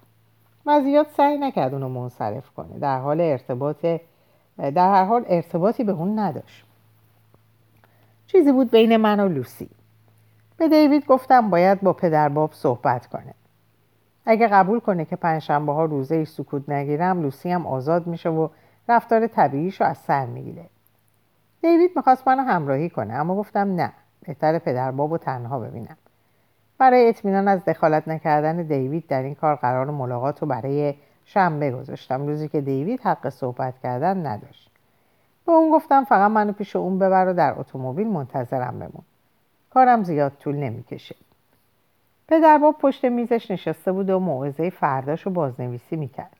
و 0.66 0.80
زیاد 0.80 1.06
سعی 1.16 1.38
نکرد 1.38 1.74
اونو 1.74 1.88
منصرف 1.88 2.50
کنه. 2.50 2.78
در 2.78 2.98
حال 2.98 3.20
ارتباط 3.20 3.86
در 4.58 4.92
هر 4.92 5.04
حال 5.04 5.24
ارتباطی 5.28 5.84
به 5.84 5.92
اون 5.92 6.18
نداشت. 6.18 6.64
چیزی 8.26 8.52
بود 8.52 8.70
بین 8.70 8.96
من 8.96 9.20
و 9.20 9.28
لوسی. 9.28 9.70
به 10.56 10.68
دیوید 10.68 11.06
گفتم 11.06 11.50
باید 11.50 11.80
با 11.80 11.92
پدر 11.92 12.28
باب 12.28 12.52
صحبت 12.52 13.06
کنه. 13.06 13.34
اگه 14.26 14.48
قبول 14.48 14.80
کنه 14.80 15.04
که 15.04 15.16
پنجشنبه 15.16 15.72
ها 15.72 15.84
روزه 15.84 16.14
ای 16.14 16.24
سکوت 16.24 16.68
نگیرم 16.68 17.22
لوسی 17.22 17.50
هم 17.50 17.66
آزاد 17.66 18.06
میشه 18.06 18.28
و 18.28 18.48
رفتار 18.88 19.26
طبیعیش 19.26 19.80
رو 19.80 19.86
از 19.86 19.98
سر 19.98 20.26
می‌گیره. 20.26 20.64
دیوید 21.62 21.90
می‌خواست 21.96 22.28
منو 22.28 22.42
همراهی 22.42 22.90
کنه 22.90 23.14
اما 23.14 23.36
گفتم 23.36 23.74
نه 23.74 23.92
بهتر 24.26 24.58
پدر 24.58 24.90
باب 24.90 25.12
و 25.12 25.18
تنها 25.18 25.58
ببینم. 25.58 25.96
برای 26.78 27.08
اطمینان 27.08 27.48
از 27.48 27.64
دخالت 27.64 28.08
نکردن 28.08 28.62
دیوید 28.62 29.06
در 29.06 29.22
این 29.22 29.34
کار 29.34 29.56
قرار 29.56 29.90
ملاقات 29.90 30.42
رو 30.42 30.48
برای 30.48 30.94
شنبه 31.28 31.70
گذاشتم. 31.70 32.26
روزی 32.26 32.48
که 32.48 32.60
دیوید 32.60 33.00
حق 33.00 33.28
صحبت 33.28 33.74
کردن 33.82 34.26
نداشت. 34.26 34.70
به 35.46 35.52
اون 35.52 35.70
گفتم 35.70 36.04
فقط 36.04 36.30
منو 36.30 36.52
پیش 36.52 36.76
اون 36.76 36.98
ببر 36.98 37.28
و 37.28 37.32
در 37.32 37.54
اتومبیل 37.60 38.06
منتظرم 38.06 38.78
بمون. 38.78 39.02
کارم 39.70 40.04
زیاد 40.04 40.32
طول 40.40 40.56
نمی‌کشه. 40.56 41.16
پدر 42.28 42.58
باب 42.58 42.78
پشت 42.78 43.04
میزش 43.04 43.50
نشسته 43.50 43.92
بود 43.92 44.10
و 44.10 44.18
موعظه 44.18 44.70
فرداش 44.70 45.22
رو 45.22 45.32
بازنویسی 45.32 45.96
می‌کرد. 45.96 46.36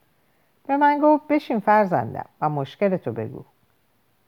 به 0.67 0.77
من 0.77 0.99
گفت 1.03 1.29
بشین 1.29 1.61
فرزندم 1.61 2.27
و 2.41 2.49
مشکلتو 2.49 3.13
بگو. 3.13 3.45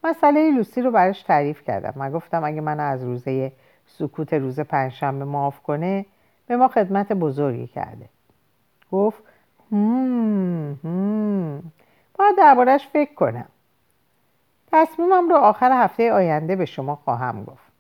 مسئله 0.05 0.51
لوسی 0.51 0.83
رو 0.83 0.91
براش 0.91 1.23
تعریف 1.23 1.63
کردم 1.65 1.93
و 1.97 2.11
گفتم 2.11 2.45
اگه 2.45 2.61
من 2.61 2.81
از 2.81 3.05
روزه 3.05 3.53
سکوت 3.87 4.33
روز 4.33 4.61
پنجشنبه 4.61 5.25
معاف 5.25 5.61
کنه 5.61 6.07
به 6.47 6.57
ما 6.57 6.69
خدمت 6.69 7.13
بزرگی 7.13 7.67
کرده. 7.67 8.09
گفت 8.93 9.23
هم 9.73 10.79
هم. 10.85 11.63
باید 12.19 12.37
دربارش 12.39 12.89
فکر 12.89 13.15
کنم. 13.15 13.49
تصمیمم 14.73 15.29
رو 15.29 15.37
آخر 15.37 15.85
هفته 15.85 16.13
آینده 16.13 16.57
به 16.57 16.65
شما 16.65 16.95
خواهم 16.95 17.45
گفت. 17.45 17.71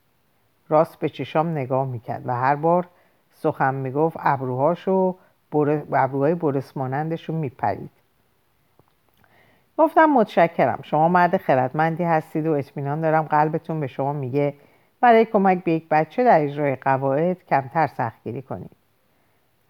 راست 0.68 0.98
به 0.98 1.08
چشام 1.08 1.48
نگاه 1.48 1.86
می‌کرد 1.86 2.22
و 2.26 2.34
هر 2.34 2.54
بار 2.54 2.88
سخن 3.32 3.74
می‌گفت 3.74 4.16
ابروهاش 4.20 4.88
و 4.88 5.14
ابروهای 5.92 6.34
برس 6.34 6.76
مانندش 6.76 7.28
رو 7.28 7.34
میپرید. 7.34 7.90
گفتم 9.78 10.06
متشکرم. 10.06 10.78
شما 10.82 11.08
مرد 11.08 11.36
خردمندی 11.36 12.04
هستید 12.04 12.46
و 12.46 12.52
اطمینان 12.52 13.00
دارم 13.00 13.22
قلبتون 13.22 13.80
به 13.80 13.86
شما 13.86 14.12
میگه. 14.12 14.54
برای 15.00 15.24
کمک 15.24 15.64
به 15.64 15.72
یک 15.72 15.88
بچه 15.88 16.24
در 16.24 16.44
اجرای 16.44 16.76
قواعد 16.76 17.44
کمتر 17.44 17.86
سختگیری 17.86 18.42
کنید. 18.42 18.70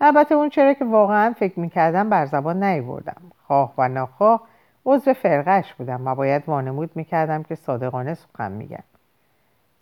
البته 0.00 0.34
اون 0.34 0.48
چرا 0.48 0.74
که 0.74 0.84
واقعا 0.84 1.32
فکر 1.32 1.60
می‌کردم 1.60 2.10
بر 2.10 2.26
زبان 2.26 2.64
نیوردم. 2.64 3.22
خواه 3.46 3.74
و 3.78 3.88
ناخواه 3.88 4.40
عضو 4.86 5.12
فرقش 5.12 5.74
بودم 5.74 6.06
و 6.06 6.14
باید 6.14 6.42
وانمود 6.46 6.90
می‌کردم 6.94 7.42
که 7.42 7.54
صادقانه 7.54 8.14
سخن 8.14 8.52
میگم. 8.52 8.82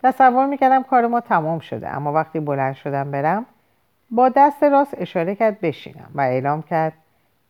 تصور 0.03 0.45
می‌کردم 0.45 0.83
کار 0.83 1.07
ما 1.07 1.19
تمام 1.19 1.59
شده 1.59 1.89
اما 1.89 2.13
وقتی 2.13 2.39
بلند 2.39 2.73
شدم 2.73 3.11
برم 3.11 3.45
با 4.11 4.29
دست 4.29 4.63
راست 4.63 4.93
اشاره 4.97 5.35
کرد 5.35 5.59
بشینم 5.59 6.11
و 6.15 6.21
اعلام 6.21 6.61
کرد 6.61 6.93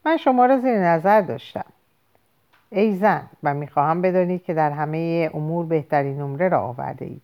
من 0.06 0.18
شما 0.18 0.46
را 0.46 0.58
زیر 0.58 0.78
نظر 0.78 1.22
داشتم. 1.22 1.66
ای 2.70 2.96
زن 2.96 3.22
و 3.44 3.54
می‌خواهم 3.54 4.02
بدانید 4.02 4.44
که 4.44 4.54
در 4.54 4.72
همه 4.72 5.30
امور 5.34 5.66
بهترین 5.66 6.18
نمره 6.18 6.50
را 6.50 6.62
آورده 6.62 7.06
اید 7.06 7.22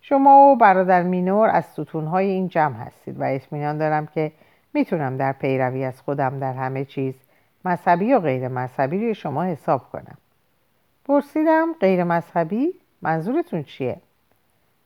شما 0.00 0.38
و 0.38 0.56
برادر 0.56 1.02
مینور 1.02 1.48
از 1.48 1.64
ستونهای 1.64 2.26
این 2.26 2.48
جمع 2.48 2.76
هستید 2.76 3.20
و 3.20 3.24
اطمینان 3.24 3.78
دارم 3.78 4.06
که 4.06 4.32
می‌تونم 4.74 5.16
در 5.16 5.32
پیروی 5.32 5.84
از 5.84 6.02
خودم 6.02 6.38
در 6.38 6.52
همه 6.52 6.84
چیز 6.84 7.14
مذهبی 7.64 8.12
و 8.12 8.20
غیر 8.20 8.48
مذهبی 8.48 8.98
روی 8.98 9.14
شما 9.14 9.42
حساب 9.42 9.90
کنم. 9.90 10.18
پرسیدم 11.04 11.68
غیر 11.80 12.04
مذهبی 12.04 12.74
منظورتون 13.02 13.62
چیه؟ 13.62 13.96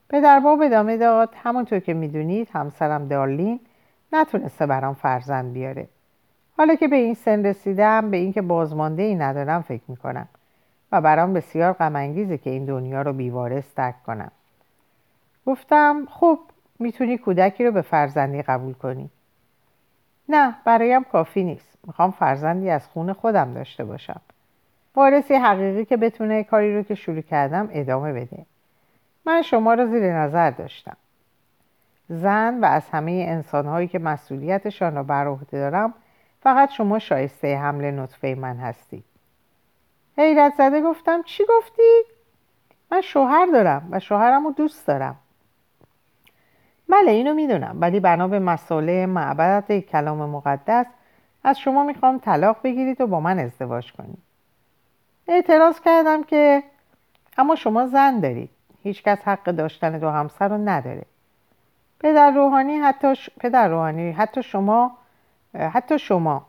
پدر 0.09 0.41
باب 0.41 0.63
ادامه 0.63 0.97
داد 0.97 1.35
همونطور 1.43 1.79
که 1.79 1.95
می‌دونید 1.95 2.49
همسرم 2.53 3.09
دارلین 3.09 3.61
نتونسته 4.13 4.67
برام 4.67 4.95
فرزند 4.95 5.53
بیاره. 5.53 5.89
حالا 6.57 6.75
که 6.75 6.89
به 6.89 6.97
این 6.97 7.15
سن 7.15 7.47
رسیدم 7.47 8.11
به 8.11 8.17
اینکه 8.17 8.43
بازمانده 8.43 9.03
ای 9.03 9.15
ندارم 9.15 9.63
فکر 9.63 9.83
می‌کنم 9.89 10.29
و 10.93 11.01
برام 11.01 11.33
بسیار 11.33 11.73
غم 11.73 12.15
که 12.37 12.51
این 12.51 12.65
دنیا 12.65 13.03
رو 13.03 13.13
بیوارث 13.13 13.75
ترک 13.75 14.03
کنم. 14.03 14.31
گفتم 15.47 16.07
خب 16.11 16.39
می‌تونی 16.79 17.19
کودکی 17.19 17.65
رو 17.65 17.73
به 17.73 17.83
فرزندی 17.83 18.43
قبول 18.43 18.73
کنی. 18.73 19.11
نه 20.29 20.55
برایم 20.65 21.05
کافی 21.05 21.45
نیست. 21.45 21.79
می‌خوام 21.87 22.11
فرزندی 22.11 22.71
از 22.71 22.89
خون 22.89 23.13
خودم 23.13 23.55
داشته 23.55 23.85
باشم. 23.85 24.21
وارثی 24.95 25.35
حقیقی 25.35 25.85
که 25.85 25.97
بتونه 25.97 26.45
کاری 26.45 26.77
رو 26.77 26.83
که 26.83 26.95
شروع 26.95 27.21
کردم 27.21 27.69
ادامه 27.73 28.13
بده. 28.13 28.47
من 29.27 29.43
شما 29.43 29.75
را 29.75 29.87
زیر 29.87 30.13
نظر 30.13 30.51
داشتم. 30.51 30.97
زن 32.09 32.61
و 32.61 32.65
از 32.65 32.89
همه 32.89 33.27
انسانهایی 33.29 33.89
که 33.89 33.99
مسئولیتشان 33.99 34.95
را 34.95 35.03
بر 35.03 35.27
عهده 35.27 35.59
دارم 35.59 35.95
فقط 36.41 36.71
شما 36.71 36.99
شایسته 36.99 37.57
حمل 37.57 37.91
نطفه 37.91 38.35
من 38.35 38.57
هستی 38.57 39.05
حیرت 40.17 40.55
زده 40.59 40.81
گفتم 40.81 41.23
چی 41.23 41.45
گفتی؟ 41.49 42.03
من 42.93 43.01
شوهر 43.01 43.47
دارم 43.47 43.89
و 43.91 44.01
شوهرم 44.01 44.45
رو 44.47 44.53
دوست 44.53 44.87
دارم. 44.87 45.17
بله 46.89 47.11
اینو 47.11 47.35
می‌دونم. 47.35 47.77
ولی 47.81 48.01
بنا 48.01 48.29
به 48.29 48.39
مسئله 48.39 49.07
معبد 49.07 49.79
کلام 49.79 50.31
مقدس 50.31 50.87
از 51.45 51.59
شما 51.59 51.85
می‌خوام 51.85 52.19
طلاق 52.19 52.57
بگیرید 52.65 53.01
و 53.01 53.07
با 53.07 53.21
من 53.21 53.39
ازدواج 53.39 53.93
کنید. 53.93 54.19
اعتراض 55.29 55.81
کردم 55.81 56.23
که 56.23 56.63
اما 57.39 57.55
شما 57.55 57.87
زن 57.87 58.21
دارید. 58.21 58.51
هیچکس 58.83 59.19
حق 59.25 59.45
داشتن 59.45 59.99
دو 59.99 60.11
همسر 60.11 60.49
رو 60.49 60.59
نداره. 60.59 61.03
پدر 62.01 62.31
روحانی 62.31 62.77
حتی 62.79 63.15
پدر 63.41 63.69
روحانی 63.69 64.13
حتی 64.13 64.43
شما 64.43 64.97
حتی 65.55 65.99
شما. 65.99 66.47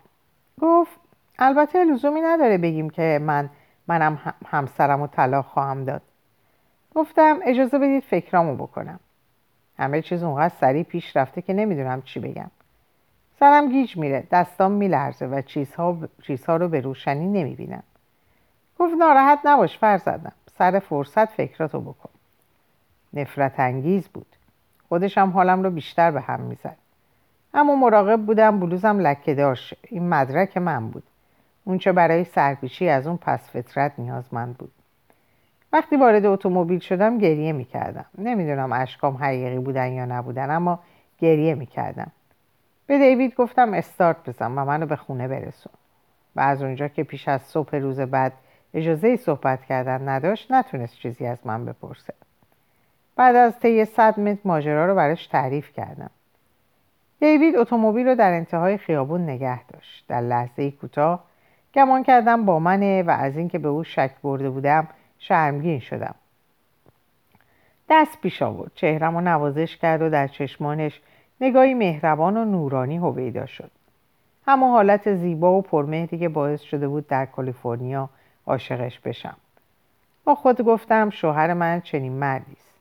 گفت 0.61 0.99
البته 1.39 1.83
لزومی 1.85 2.21
نداره 2.21 2.57
بگیم 2.57 2.89
که 2.89 3.19
من 3.21 3.49
منم 3.87 4.33
همسرم 4.45 5.01
و 5.01 5.07
طلاق 5.07 5.45
خواهم 5.45 5.83
داد. 5.83 6.01
گفتم 6.95 7.39
اجازه 7.43 7.79
بدید 7.79 8.03
فکرامو 8.03 8.55
بکنم. 8.55 8.99
همه 9.79 10.01
چیز 10.01 10.23
اونقدر 10.23 10.55
سریع 10.61 10.83
پیش 10.83 11.17
رفته 11.17 11.41
که 11.41 11.53
نمی‌دونم 11.53 12.01
چی 12.01 12.19
بگم. 12.19 12.51
سرم 13.39 13.69
گیج 13.69 13.97
میره 13.97 14.27
دستام 14.31 14.71
میلرزه 14.71 15.25
و 15.25 15.41
چیزها, 15.41 15.97
چیزها 16.23 16.57
رو 16.57 16.67
به 16.67 16.81
روشنی 16.81 17.27
نمی‌بینم. 17.27 17.83
گفت 18.79 18.93
ناراحت 18.93 19.39
نباش 19.45 19.77
فرزدم 19.77 20.31
سر 20.57 20.79
فرصت 20.79 21.25
فکراتو 21.25 21.81
بکن. 21.81 22.09
نفرت 23.13 23.59
انگیز 23.59 24.07
بود. 24.07 24.35
خودشم 24.89 25.29
حالم 25.29 25.63
رو 25.63 25.71
بیشتر 25.71 26.11
به 26.11 26.21
هم 26.21 26.39
می‌زد. 26.39 26.77
اما 27.53 27.75
مراقب 27.75 28.25
بودم 28.25 28.59
بلوزم 28.59 28.99
لکه 28.99 29.35
داشت 29.35 29.73
این 29.89 30.09
مدرک 30.09 30.57
من 30.57 30.89
بود. 30.89 31.03
اونچه 31.63 31.91
برای 31.91 32.23
سرپیچی 32.23 32.89
از 32.89 33.07
اون 33.07 33.17
پس 33.17 33.49
فطرت 33.49 33.91
نیازمند 33.97 34.57
بود. 34.57 34.71
وقتی 35.73 35.97
وارد 35.97 36.25
اتومبیل 36.25 36.79
شدم 36.79 37.17
گریه 37.17 37.51
می‌کردم. 37.51 38.05
نمی‌دونم 38.17 38.73
اشکام 38.73 39.17
حقیقی 39.17 39.59
بودن 39.59 39.91
یا 39.91 40.05
نبودن 40.05 40.51
اما 40.51 40.79
گریه 41.19 41.55
می‌کردم. 41.55 42.11
به 42.87 42.97
دیوید 42.97 43.35
گفتم 43.35 43.73
استارت 43.73 44.29
بزن 44.29 44.51
و 44.51 44.65
منو 44.65 44.85
به 44.85 44.95
خونه 44.95 45.27
برسون. 45.27 45.73
و 46.35 46.39
از 46.39 46.61
اونجا 46.61 46.87
که 46.87 47.03
پیش 47.03 47.27
از 47.27 47.41
صبح 47.41 47.75
روز 47.75 47.99
بعد 47.99 48.33
اجازه 48.73 49.15
صحبت 49.15 49.65
کردن 49.65 50.09
نداشت 50.09 50.51
نتونست 50.51 50.95
چیزی 50.95 51.25
از 51.25 51.47
من 51.47 51.65
بپرسه. 51.65 52.13
بعد 53.15 53.35
از 53.35 53.59
طی 53.59 53.85
صد 53.85 54.19
متر 54.19 54.39
ماجرا 54.45 54.85
رو 54.85 54.95
براش 54.95 55.27
تعریف 55.27 55.73
کردم. 55.73 56.09
دیوید 57.19 57.55
اتومبیل 57.55 58.07
رو 58.07 58.15
در 58.15 58.33
انتهای 58.33 58.77
خیابون 58.77 59.21
نگه 59.21 59.63
داشت. 59.63 60.05
در 60.07 60.21
لحظه 60.21 60.71
کوتاه 60.71 61.23
گمان 61.73 62.03
کردم 62.03 62.45
با 62.45 62.59
منه 62.59 63.03
و 63.03 63.09
از 63.09 63.37
اینکه 63.37 63.59
به 63.59 63.67
او 63.67 63.83
شک 63.83 64.11
برده 64.23 64.49
بودم 64.49 64.87
شرمگین 65.19 65.79
شدم. 65.79 66.15
دست 67.89 68.21
پیش 68.21 68.41
آورد. 68.41 68.71
چهرم 68.75 69.15
و 69.15 69.21
نوازش 69.21 69.77
کرد 69.77 70.01
و 70.01 70.09
در 70.09 70.27
چشمانش 70.27 71.01
نگاهی 71.41 71.73
مهربان 71.73 72.37
و 72.37 72.45
نورانی 72.45 72.97
هویدا 72.97 73.45
شد. 73.45 73.71
همه 74.47 74.65
حالت 74.65 75.15
زیبا 75.15 75.51
و 75.51 75.61
پرمهری 75.61 76.17
که 76.17 76.29
باعث 76.29 76.61
شده 76.61 76.87
بود 76.87 77.07
در 77.07 77.25
کالیفرنیا 77.25 78.09
عاشقش 78.45 78.99
بشم. 78.99 79.37
با 80.23 80.35
خود 80.35 80.61
گفتم 80.61 81.09
شوهر 81.09 81.53
من 81.53 81.81
چنین 81.81 82.13
مردی 82.13 82.51
است. 82.51 82.73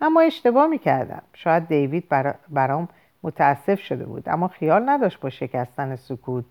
اما 0.00 0.20
اشتباه 0.20 0.66
می 0.66 0.78
کردم 0.78 1.22
شاید 1.34 1.68
دیوید 1.68 2.08
برام 2.48 2.88
متاسف 3.22 3.80
شده 3.80 4.06
بود. 4.06 4.28
اما 4.28 4.48
خیال 4.48 4.88
نداشت 4.88 5.20
با 5.20 5.30
شکستن 5.30 5.96
سکوت 5.96 6.44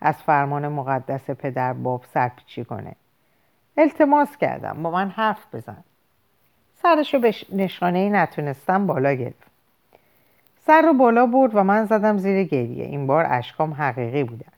از 0.00 0.16
فرمان 0.16 0.68
مقدس 0.68 1.30
پدر 1.30 1.72
باب 1.72 2.04
سرپیچی 2.04 2.64
کنه. 2.64 2.96
التماس 3.76 4.36
کردم. 4.36 4.82
با 4.82 4.90
من 4.90 5.10
حرف 5.10 5.54
بزن. 5.54 5.84
سرشو 6.82 7.18
به 7.18 7.34
نشانه 7.52 7.98
ای 7.98 8.10
نتونستم 8.10 8.86
بالا 8.86 9.12
گرفت. 9.12 9.50
سر 10.66 10.82
رو 10.82 10.92
بالا 10.92 11.26
برد 11.26 11.54
و 11.54 11.64
من 11.64 11.84
زدم 11.84 12.18
زیر 12.18 12.44
گریه. 12.44 12.84
این 12.84 13.06
بار 13.06 13.26
اشکام 13.28 13.74
حقیقی 13.74 14.24
بودن. 14.24 14.52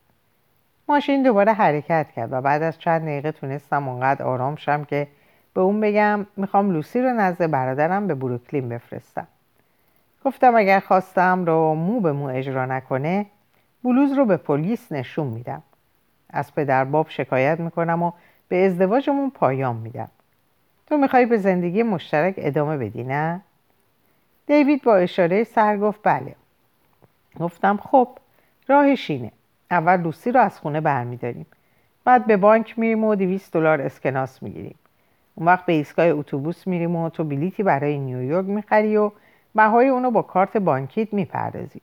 ماشین 0.88 1.22
دوباره 1.22 1.52
حرکت 1.52 2.06
کرد 2.16 2.32
و 2.32 2.40
بعد 2.40 2.62
از 2.62 2.78
چند 2.78 3.02
دقیقه 3.02 3.32
تونستم 3.32 3.88
اونقدر 3.88 4.24
آرام 4.24 4.56
شم 4.56 4.84
که 4.84 5.08
به 5.54 5.60
اون 5.60 5.80
بگم 5.80 6.26
می‌خوام 6.36 6.70
لوسی 6.70 7.02
رو 7.02 7.12
نزد 7.12 7.50
برادرم 7.50 8.06
به 8.06 8.14
بروکلین 8.14 8.68
بفرستم. 8.68 9.26
گفتم 10.24 10.56
اگر 10.56 10.80
خواستم 10.80 11.44
رو 11.44 11.74
مو 11.74 12.00
به 12.00 12.12
مو 12.12 12.26
اجرا 12.26 12.66
نکنه 12.66 13.26
بلوز 13.84 14.12
رو 14.12 14.24
به 14.24 14.36
پلیس 14.36 14.92
نشون 14.92 15.26
میدم. 15.26 15.62
از 16.30 16.54
پدر 16.54 16.84
باب 16.84 17.06
شکایت 17.08 17.60
می‌کنم 17.60 18.02
و 18.02 18.12
به 18.48 18.66
ازدواجمون 18.66 19.30
پایان 19.30 19.76
میدم. 19.76 20.08
تو 20.86 20.96
می‌خوای 20.96 21.26
به 21.26 21.38
زندگی 21.38 21.82
مشترک 21.82 22.34
ادامه 22.38 22.76
بدی 22.76 23.04
نه؟ 23.04 23.40
دیوید 24.46 24.82
با 24.82 24.96
اشاره 24.96 25.44
سر 25.44 25.76
گفت 25.76 26.00
بله. 26.02 26.34
گفتم 27.40 27.76
خب 27.76 28.08
راهش 28.68 29.10
اینه. 29.10 29.32
اول 29.70 30.00
لوسی 30.00 30.32
رو 30.32 30.40
از 30.40 30.58
خونه 30.58 30.80
برمیداریم. 30.80 31.46
بعد 32.04 32.26
به 32.26 32.36
بانک 32.36 32.78
میریم 32.78 33.04
و 33.04 33.14
200 33.14 33.52
دلار 33.52 33.80
اسکناس 33.80 34.42
می‌گیریم. 34.42 34.74
اون 35.34 35.46
وقت 35.46 35.66
به 35.66 35.72
ایستگاه 35.72 36.06
اتوبوس 36.06 36.66
میریم 36.66 36.96
و 36.96 37.10
تو 37.10 37.24
بلیتی 37.24 37.62
برای 37.62 37.98
نیویورک 37.98 38.46
می‌خری 38.46 38.96
و 38.96 39.10
بهای 39.54 39.88
اونو 39.88 40.10
با 40.10 40.22
کارت 40.22 40.56
بانکیت 40.56 41.12
می‌پردازی. 41.12 41.80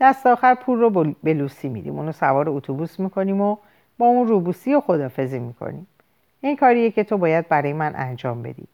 دست 0.00 0.26
آخر 0.26 0.54
پول 0.54 0.78
رو 0.78 1.14
به 1.22 1.34
لوسی 1.34 1.68
میدیم. 1.68 1.98
اونو 1.98 2.12
سوار 2.12 2.48
اتوبوس 2.48 3.00
می‌کنیم 3.00 3.40
و 3.40 3.56
با 4.00 4.06
اون 4.06 4.28
روبوسی 4.28 4.74
و 4.74 4.80
خدافزی 4.80 5.38
می‌کنیم. 5.38 5.86
این 6.40 6.56
کاریه 6.56 6.90
که 6.90 7.04
تو 7.04 7.18
باید 7.18 7.48
برای 7.48 7.72
من 7.72 7.92
انجام 7.96 8.42
بدی. 8.42 8.66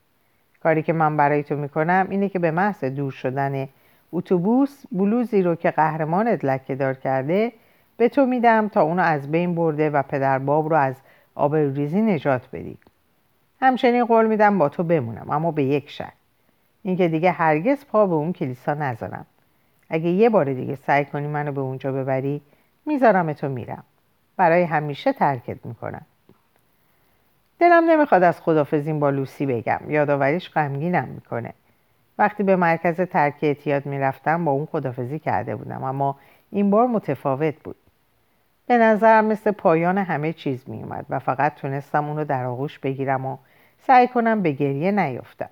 کاری 0.63 0.83
که 0.83 0.93
من 0.93 1.17
برای 1.17 1.43
تو 1.43 1.57
می‌کنم 1.57 2.07
اینه 2.11 2.29
که 2.29 2.39
به 2.39 2.51
محض 2.51 2.85
دور 2.85 3.13
شدن 3.13 3.69
اتوبوس 4.13 4.83
بلوزی 4.93 5.43
رو 5.43 5.55
که 5.55 5.71
قهرمانت 5.71 6.45
لکه 6.45 6.75
دار 6.75 6.95
کرده 6.95 7.53
به 7.97 8.09
تو 8.09 8.27
میدم 8.27 8.69
تا 8.69 8.83
اونو 8.83 9.03
از 9.03 9.31
بین 9.31 9.55
برده 9.55 9.91
و 9.91 10.03
پدر 10.03 10.39
باب 10.39 10.69
رو 10.69 10.77
از 10.77 10.95
آب 11.35 11.55
ریزی 11.55 12.03
نجات 12.03 12.43
بدی. 12.53 12.79
همچنین 13.61 14.05
قول 14.05 14.27
میدم 14.27 14.59
با 14.59 14.69
تو 14.69 14.83
بمونم 14.83 15.31
اما 15.31 15.51
به 15.51 15.65
یک 15.65 15.91
شرط. 15.91 16.13
اینکه 16.83 17.09
دیگه 17.09 17.31
هرگز 17.31 17.85
پا 17.87 18.07
به 18.07 18.15
اون 18.15 18.33
کلیسا 18.33 18.75
نذارم. 18.75 19.27
اگه 19.91 20.09
یه 20.09 20.31
بار 20.31 20.53
دیگه 20.53 20.75
سعی 20.75 21.05
کنی 21.05 21.27
منو 21.27 21.53
به 21.53 21.61
اونجا 21.61 21.93
ببری 21.93 22.41
می‌ذارم 22.87 23.33
تو 23.33 23.49
میرم. 23.49 23.85
برای 24.37 24.63
همیشه 24.63 25.13
ترکت 25.13 25.67
می‌کنم 25.67 26.03
دلم 27.59 27.91
نمی‌خواد 27.91 28.23
از 28.23 28.41
خدافزین 28.41 29.01
با 29.01 29.11
لوسی 29.11 29.47
بگم. 29.47 29.81
یادآوریش 29.89 30.51
غمگینم 30.51 31.09
می‌کنه. 31.09 31.53
وقتی 32.19 32.43
به 32.43 32.57
مرکز 32.57 33.01
ترک 33.01 33.35
اعتیاد 33.43 33.87
می‌رفتم 33.87 34.45
با 34.45 34.53
اون 34.53 34.67
خدافزی 34.67 35.19
کرده 35.19 35.57
بودم 35.57 35.85
اما 35.85 36.17
این 36.51 36.71
بار 36.71 36.87
متفاوت 36.87 37.55
بود. 37.55 37.77
به 38.67 38.79
نظر 38.79 39.21
مثل 39.21 39.51
پایان 39.51 39.99
همه 39.99 40.33
چیز 40.33 40.69
میومد 40.69 41.07
و 41.11 41.19
فقط 41.19 41.55
تونستم 41.55 42.09
اونو 42.09 42.25
در 42.25 42.45
آغوش 42.45 42.79
بگیرم 42.79 43.27
و 43.27 43.37
سعی 43.79 44.09
کنم 44.09 44.43
به 44.43 44.53
گریه 44.53 44.91
نیفتم. 44.91 45.49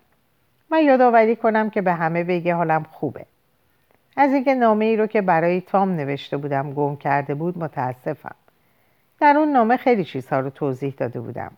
و 0.70 0.82
یادآوری 0.82 1.36
کنم 1.36 1.70
که 1.70 1.82
به 1.82 1.92
همه 1.92 2.24
بگه 2.24 2.54
حالم 2.54 2.82
خوبه. 2.90 3.26
از 4.16 4.32
اینکه 4.32 4.54
نامه 4.54 4.84
ای 4.84 4.96
رو 4.96 5.06
که 5.06 5.22
برای 5.22 5.60
تام 5.60 5.90
نوشته 5.90 6.36
بودم 6.36 6.72
گم 6.72 6.96
کرده 6.96 7.34
بود 7.34 7.58
متاسفم. 7.58 8.34
در 9.24 9.36
اون 9.36 9.52
نامه 9.52 9.76
خیلی 9.76 10.04
چیزها 10.04 10.40
رو 10.40 10.50
توضیح 10.50 10.94
داده 10.96 11.20
بودم. 11.20 11.52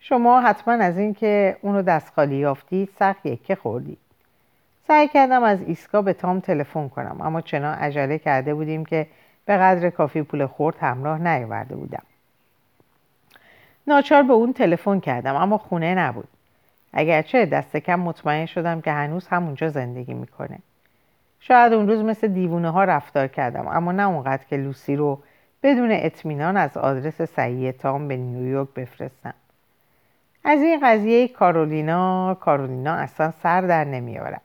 شما 0.00 0.40
حتما 0.40 0.74
از 0.74 0.98
اینکه 0.98 1.56
اونو 1.62 1.82
دست 1.82 2.12
خالی 2.14 2.36
یافتید 2.36 2.88
سخت 2.98 3.26
یکه 3.26 3.54
خوردید. 3.54 3.98
سعی 4.88 5.08
کردم 5.08 5.42
از 5.42 5.62
ایسکا 5.62 6.02
به 6.02 6.12
تام 6.12 6.40
تلفن 6.40 6.88
کنم 6.88 7.20
اما 7.20 7.40
چنان 7.40 7.74
عجله 7.74 8.18
کرده 8.18 8.54
بودیم 8.54 8.84
که 8.84 9.06
به 9.44 9.56
قدر 9.56 9.90
کافی 9.90 10.22
پول 10.22 10.46
خورد 10.46 10.76
همراه 10.80 11.18
نیاورده 11.18 11.76
بودم. 11.76 12.02
ناچار 13.86 14.22
به 14.22 14.32
اون 14.32 14.52
تلفن 14.52 15.00
کردم 15.00 15.34
اما 15.34 15.58
خونه 15.58 15.94
نبود. 15.94 16.28
اگرچه 16.92 17.46
دست 17.46 17.76
کم 17.76 18.00
مطمئن 18.00 18.46
شدم 18.46 18.80
که 18.80 18.92
هنوز 18.92 19.26
همونجا 19.28 19.68
زندگی 19.68 20.14
می‌کنه. 20.14 20.58
شاید 21.40 21.72
اون 21.72 21.88
روز 21.88 22.00
مثل 22.00 22.28
دیوونه 22.28 22.70
ها 22.70 22.84
رفتار 22.84 23.26
کردم 23.26 23.68
اما 23.68 23.92
نه 23.92 24.08
اونقدر 24.08 24.44
که 24.50 24.56
لوسی 24.56 24.96
رو 24.96 25.18
بدون 25.62 25.92
اطمینان 25.92 26.56
از 26.56 26.76
آدرس 26.76 27.22
صحیح 27.22 27.70
تام 27.70 28.08
به 28.08 28.16
نیویورک 28.16 28.68
بفرستم. 28.76 29.34
از 30.44 30.60
این 30.60 30.80
قضیه 30.82 31.28
کارولینا 31.28 32.34
کارولینا 32.34 32.94
اصلا 32.94 33.30
سر 33.30 33.60
در 33.60 33.84
نمیارم 33.84 34.40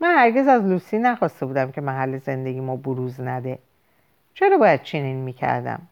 من 0.00 0.14
هرگز 0.14 0.48
از 0.48 0.62
لوسی 0.62 0.98
نخواسته 0.98 1.46
بودم 1.46 1.70
که 1.72 1.80
محل 1.80 2.18
زندگی 2.18 2.60
ما 2.60 2.76
بروز 2.76 3.20
نده. 3.20 3.58
چرا 4.34 4.58
باید 4.58 4.82
چنین 4.82 5.16
می‌کردم؟ 5.16 5.82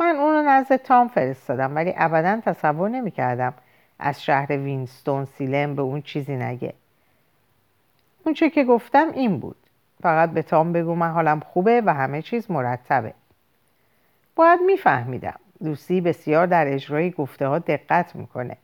من 0.00 0.16
اون 0.16 0.34
رو 0.34 0.42
نزد 0.42 0.76
تام 0.76 1.08
فرستادم 1.08 1.76
ولی 1.76 1.94
ابدا 1.96 2.40
تصور 2.44 2.88
نمی‌کردم 2.88 3.54
از 3.98 4.22
شهر 4.22 4.52
وینستون 4.52 5.24
سیلم 5.24 5.74
به 5.74 5.82
اون 5.82 6.02
چیزی 6.02 6.36
نگه. 6.36 6.74
اون 8.24 8.34
چه 8.34 8.50
که 8.50 8.64
گفتم 8.64 9.10
این 9.12 9.38
بود. 9.38 9.56
فقط 10.02 10.30
به 10.30 10.42
تام 10.42 10.72
بگو 10.72 10.94
من 10.94 11.10
حالم 11.10 11.40
خوبه 11.40 11.82
و 11.86 11.94
همه 11.94 12.22
چیز 12.22 12.50
مرتبه. 12.50 13.14
باید 14.36 14.60
میفهمیدم. 14.66 15.38
لوسی 15.60 16.00
بسیار 16.00 16.46
در 16.46 16.74
اجرای 16.74 17.10
گفته 17.10 17.46
ها 17.46 17.58
دقت 17.58 18.16
می‌کنه. 18.16 18.56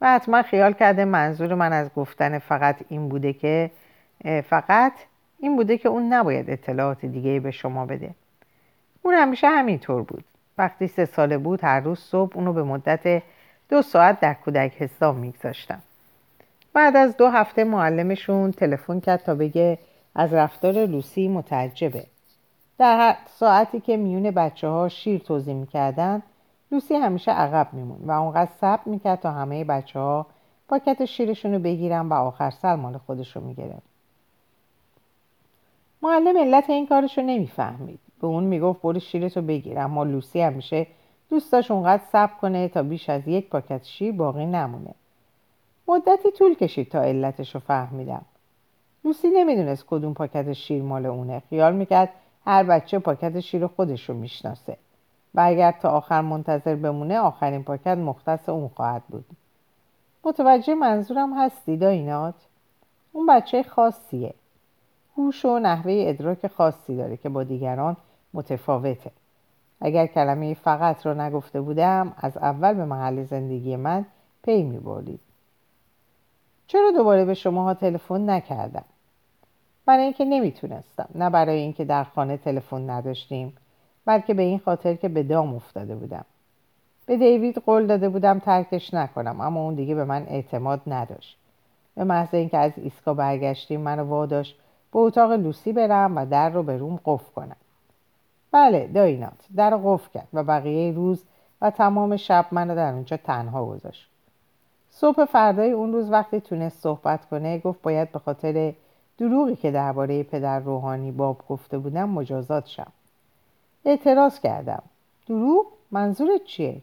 و 0.00 0.14
حتما 0.14 0.42
خیال 0.42 0.72
کرده 0.72 1.04
منظور 1.04 1.54
من 1.54 1.72
از 1.72 1.90
گفتن 1.94 2.38
فقط 2.38 2.76
این 2.88 3.08
بوده 3.08 3.32
که 3.32 3.70
فقط 4.48 4.92
این 5.38 5.56
بوده 5.56 5.78
که 5.78 5.88
اون 5.88 6.12
نباید 6.12 6.50
اطلاعات 6.50 7.06
دیگه 7.06 7.40
به 7.40 7.50
شما 7.50 7.86
بده. 7.86 8.10
اون 9.02 9.14
همیشه 9.14 9.48
همینطور 9.48 10.02
بود. 10.02 10.24
وقتی 10.58 10.86
سه 10.86 11.04
ساله 11.04 11.38
بود 11.38 11.64
هر 11.64 11.80
روز 11.80 11.98
صبح 11.98 12.36
اونو 12.36 12.52
به 12.52 12.62
مدت 12.62 13.22
دو 13.68 13.82
ساعت 13.82 14.20
در 14.20 14.34
کودک 14.34 14.72
حساب 14.82 15.16
میگذاشتم. 15.16 15.82
بعد 16.72 16.96
از 16.96 17.16
دو 17.16 17.28
هفته 17.28 17.64
معلمشون 17.64 18.52
تلفن 18.52 19.00
کرد 19.00 19.22
تا 19.22 19.34
بگه 19.34 19.78
از 20.14 20.32
رفتار 20.32 20.72
لوسی 20.72 21.28
متعجبه. 21.28 22.06
در 22.80 23.16
ساعتی 23.26 23.80
که 23.80 23.96
میون 23.96 24.30
بچه 24.30 24.68
ها 24.68 24.88
شیر 24.88 25.20
توضیح 25.20 25.54
می‌کردن 25.54 26.22
لوسی 26.72 26.94
همیشه 26.94 27.30
عقب 27.30 27.68
میمون 27.72 27.98
و 28.06 28.10
اونقدر 28.10 28.50
صبر 28.60 28.82
می‌کرد 28.86 29.20
تا 29.20 29.30
همه 29.30 29.64
بچه 29.64 29.98
ها 29.98 30.26
پاکت 30.68 31.04
شیرشون 31.04 31.52
رو 31.52 31.58
بگیرن 31.58 32.08
و 32.08 32.12
آخر 32.14 32.50
سر 32.50 32.76
مال 32.76 32.98
خودش 32.98 33.36
رو 33.36 33.42
می‌گرفت. 33.42 33.82
معلم 36.02 36.38
علت 36.38 36.70
این 36.70 36.86
کارش 36.86 37.18
رو 37.18 37.24
نمی‌فهمید. 37.24 38.00
به 38.20 38.26
اون 38.26 38.44
می‌گفت 38.44 38.82
برو 38.82 39.00
شیرتو 39.00 39.42
بگیر 39.42 39.78
اما 39.78 40.04
لوسی 40.04 40.40
همیشه 40.40 40.86
دوست 41.30 41.52
داشت 41.52 41.70
اونقدر 41.70 42.02
صبر 42.12 42.32
کنه 42.40 42.68
تا 42.68 42.82
بیش 42.82 43.10
از 43.10 43.28
یک 43.28 43.48
پاکت 43.48 43.84
شیر 43.84 44.12
باقی 44.12 44.46
نمونه. 44.46 44.94
مدتی 45.88 46.30
طول 46.30 46.54
کشید 46.54 46.88
تا 46.88 47.02
علتش 47.02 47.54
رو 47.54 47.60
فهمیدم. 47.60 48.24
لوسی 49.04 49.28
نمی‌دونست 49.28 49.86
کدوم 49.86 50.14
پاکت 50.14 50.52
شیر 50.52 50.82
مال 50.82 51.06
اونه. 51.06 51.42
خیال 51.50 51.74
می‌کرد 51.74 52.08
هر 52.46 52.62
بچه 52.62 52.98
پاکت 52.98 53.40
شیر 53.40 53.66
خودش 53.66 54.08
رو 54.08 54.14
می‌شناسه. 54.14 54.76
و 55.34 55.40
اگر 55.40 55.72
تا 55.72 55.90
آخر 55.90 56.20
منتظر 56.20 56.74
بمونه 56.74 57.18
آخرین 57.18 57.62
پاکت 57.62 57.86
مختص 57.86 58.48
اون 58.48 58.68
خواهد 58.68 59.02
بود. 59.08 59.24
متوجه 60.24 60.74
منظورم 60.74 61.38
هستی 61.38 61.76
داینات؟ 61.76 62.34
اون 63.12 63.26
بچه 63.26 63.62
خاصیه. 63.62 64.34
هوش 65.16 65.44
و 65.44 65.58
نحوه 65.58 66.04
ادراک 66.06 66.46
خاصی 66.46 66.96
داره 66.96 67.16
که 67.16 67.28
با 67.28 67.44
دیگران 67.44 67.96
متفاوته. 68.34 69.10
اگر 69.80 70.06
کلمه 70.06 70.54
فقط 70.54 71.06
رو 71.06 71.14
نگفته 71.14 71.60
بودم 71.60 72.14
از 72.16 72.36
اول 72.36 72.74
به 72.74 72.84
محل 72.84 73.24
زندگی 73.24 73.76
من 73.76 74.06
پی 74.42 74.62
می. 74.62 75.18
چرا 76.66 76.90
دوباره 76.90 77.24
به 77.24 77.34
شماها 77.34 77.74
تلفن 77.74 78.30
نکردم؟ 78.30 78.84
برای 79.90 80.02
اینکه 80.02 80.24
نمی‌تونستم. 80.24 81.08
نه 81.14 81.30
برای 81.30 81.58
اینکه 81.58 81.84
در 81.84 82.04
خانه 82.04 82.36
تلفن 82.36 82.90
نداشتیم 82.90 83.56
بلکه 84.04 84.34
به 84.34 84.42
این 84.42 84.58
خاطر 84.58 84.94
که 84.94 85.08
به 85.08 85.22
دام 85.22 85.54
افتاده 85.54 85.96
بودم. 85.96 86.24
به 87.06 87.16
دیوید 87.16 87.58
قول 87.58 87.86
داده 87.86 88.08
بودم 88.08 88.38
ترکش 88.38 88.94
نکنم 88.94 89.40
اما 89.40 89.60
اون 89.60 89.74
دیگه 89.74 89.94
به 89.94 90.04
من 90.04 90.26
اعتماد 90.28 90.80
نداشت. 90.86 91.38
به 91.94 92.04
محض 92.04 92.34
اینکه 92.34 92.58
از 92.58 92.72
ایستگاه 92.76 93.14
برگشتیم 93.14 93.80
منو 93.80 94.04
واداشت 94.04 94.56
به 94.92 94.98
اتاق 94.98 95.32
لوسی 95.32 95.72
برم 95.72 96.16
و 96.16 96.26
در 96.26 96.50
رو 96.50 96.62
به 96.62 96.76
روم 96.76 97.00
قفل 97.04 97.32
کنم. 97.32 97.56
بله 98.52 98.86
دایی 98.86 99.22
نات 99.22 99.46
درو 99.56 99.76
قفل 99.76 100.10
کرد 100.14 100.28
و 100.32 100.44
بقیه 100.44 100.92
روز 100.92 101.24
و 101.62 101.70
تمام 101.70 102.16
شب 102.16 102.46
منو 102.50 102.74
در 102.74 102.92
اونجا 102.92 103.16
تنها 103.16 103.66
گذاشت. 103.66 104.08
صبح 104.90 105.24
فردای 105.24 105.70
اون 105.70 105.92
روز 105.92 106.10
وقتی 106.10 106.40
تونست 106.40 106.82
صحبت 106.82 107.28
کنه 107.28 107.58
گفت 107.58 107.82
باید 107.82 108.12
به 108.12 108.18
خاطر 108.18 108.72
دروغی 109.20 109.56
که 109.56 109.70
درباره 109.70 110.22
پدر 110.22 110.60
روحانی 110.60 111.12
باب 111.12 111.42
گفته 111.48 111.78
بودم 111.78 112.08
مجازات 112.08 112.66
شم. 112.66 112.92
اعتراض 113.84 114.40
کردم. 114.40 114.82
دروغ 115.26 115.66
منظورت 115.90 116.44
چیه؟ 116.44 116.82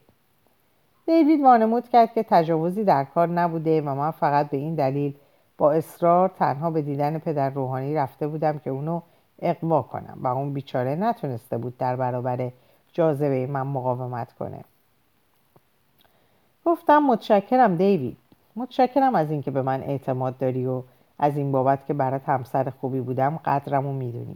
دیوید 1.06 1.42
وانمود 1.42 1.90
کرد 1.90 2.14
که 2.14 2.24
تجاوزی 2.30 2.84
در 2.84 3.04
کار 3.04 3.28
نبوده 3.28 3.82
و 3.82 3.96
من 3.96 4.12
فقط 4.12 4.50
به 4.50 4.58
این 4.58 4.76
دلیل 4.76 5.14
با 5.58 5.72
اصرار 5.72 6.30
تنها 6.30 6.72
به 6.72 6.82
دیدن 6.82 7.18
پدر 7.20 7.50
روحانی 7.50 7.96
رفته 7.96 8.28
بودم 8.28 8.60
که 8.60 8.70
اونو 8.70 9.02
اقوا 9.40 9.82
کنم 9.82 10.18
و 10.22 10.28
اون 10.28 10.54
بیچاره 10.54 10.96
نتونسته 10.96 11.58
بود 11.58 11.78
در 11.78 11.96
برابر 11.96 12.52
جاذبه 12.94 13.48
من 13.48 13.68
مقاومت 13.68 14.34
کنه. 14.34 14.64
گفتم 16.66 17.04
متشکرم 17.04 17.76
دیوید. 17.76 18.18
متشکرم 18.56 19.16
از 19.16 19.32
اینکه 19.32 19.52
به 19.52 19.62
من 19.62 19.84
اعتماد 19.84 20.38
داری 20.38 20.66
و 20.66 20.82
از 21.20 21.38
این 21.38 21.52
بابت 21.52 21.86
که 21.86 21.94
برات 21.94 22.30
همسر 22.30 22.70
خوبی 22.70 23.02
بودم 23.02 23.40
قدرمو 23.46 23.94
می‌دونی 23.94 24.36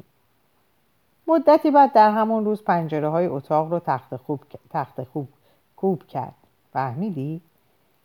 مدتی 1.27 1.71
بعد 1.71 1.93
در 1.93 2.11
همون 2.11 2.45
روز 2.45 2.63
پنجره 2.63 3.09
های 3.09 3.25
اتاق 3.25 3.71
رو 3.71 3.79
تخت 3.79 4.15
خوب, 4.15 4.39
تخت 4.69 5.03
خوب 5.03 5.27
کوب 5.75 6.07
کرد 6.07 6.35
فهمیدی؟ 6.73 7.41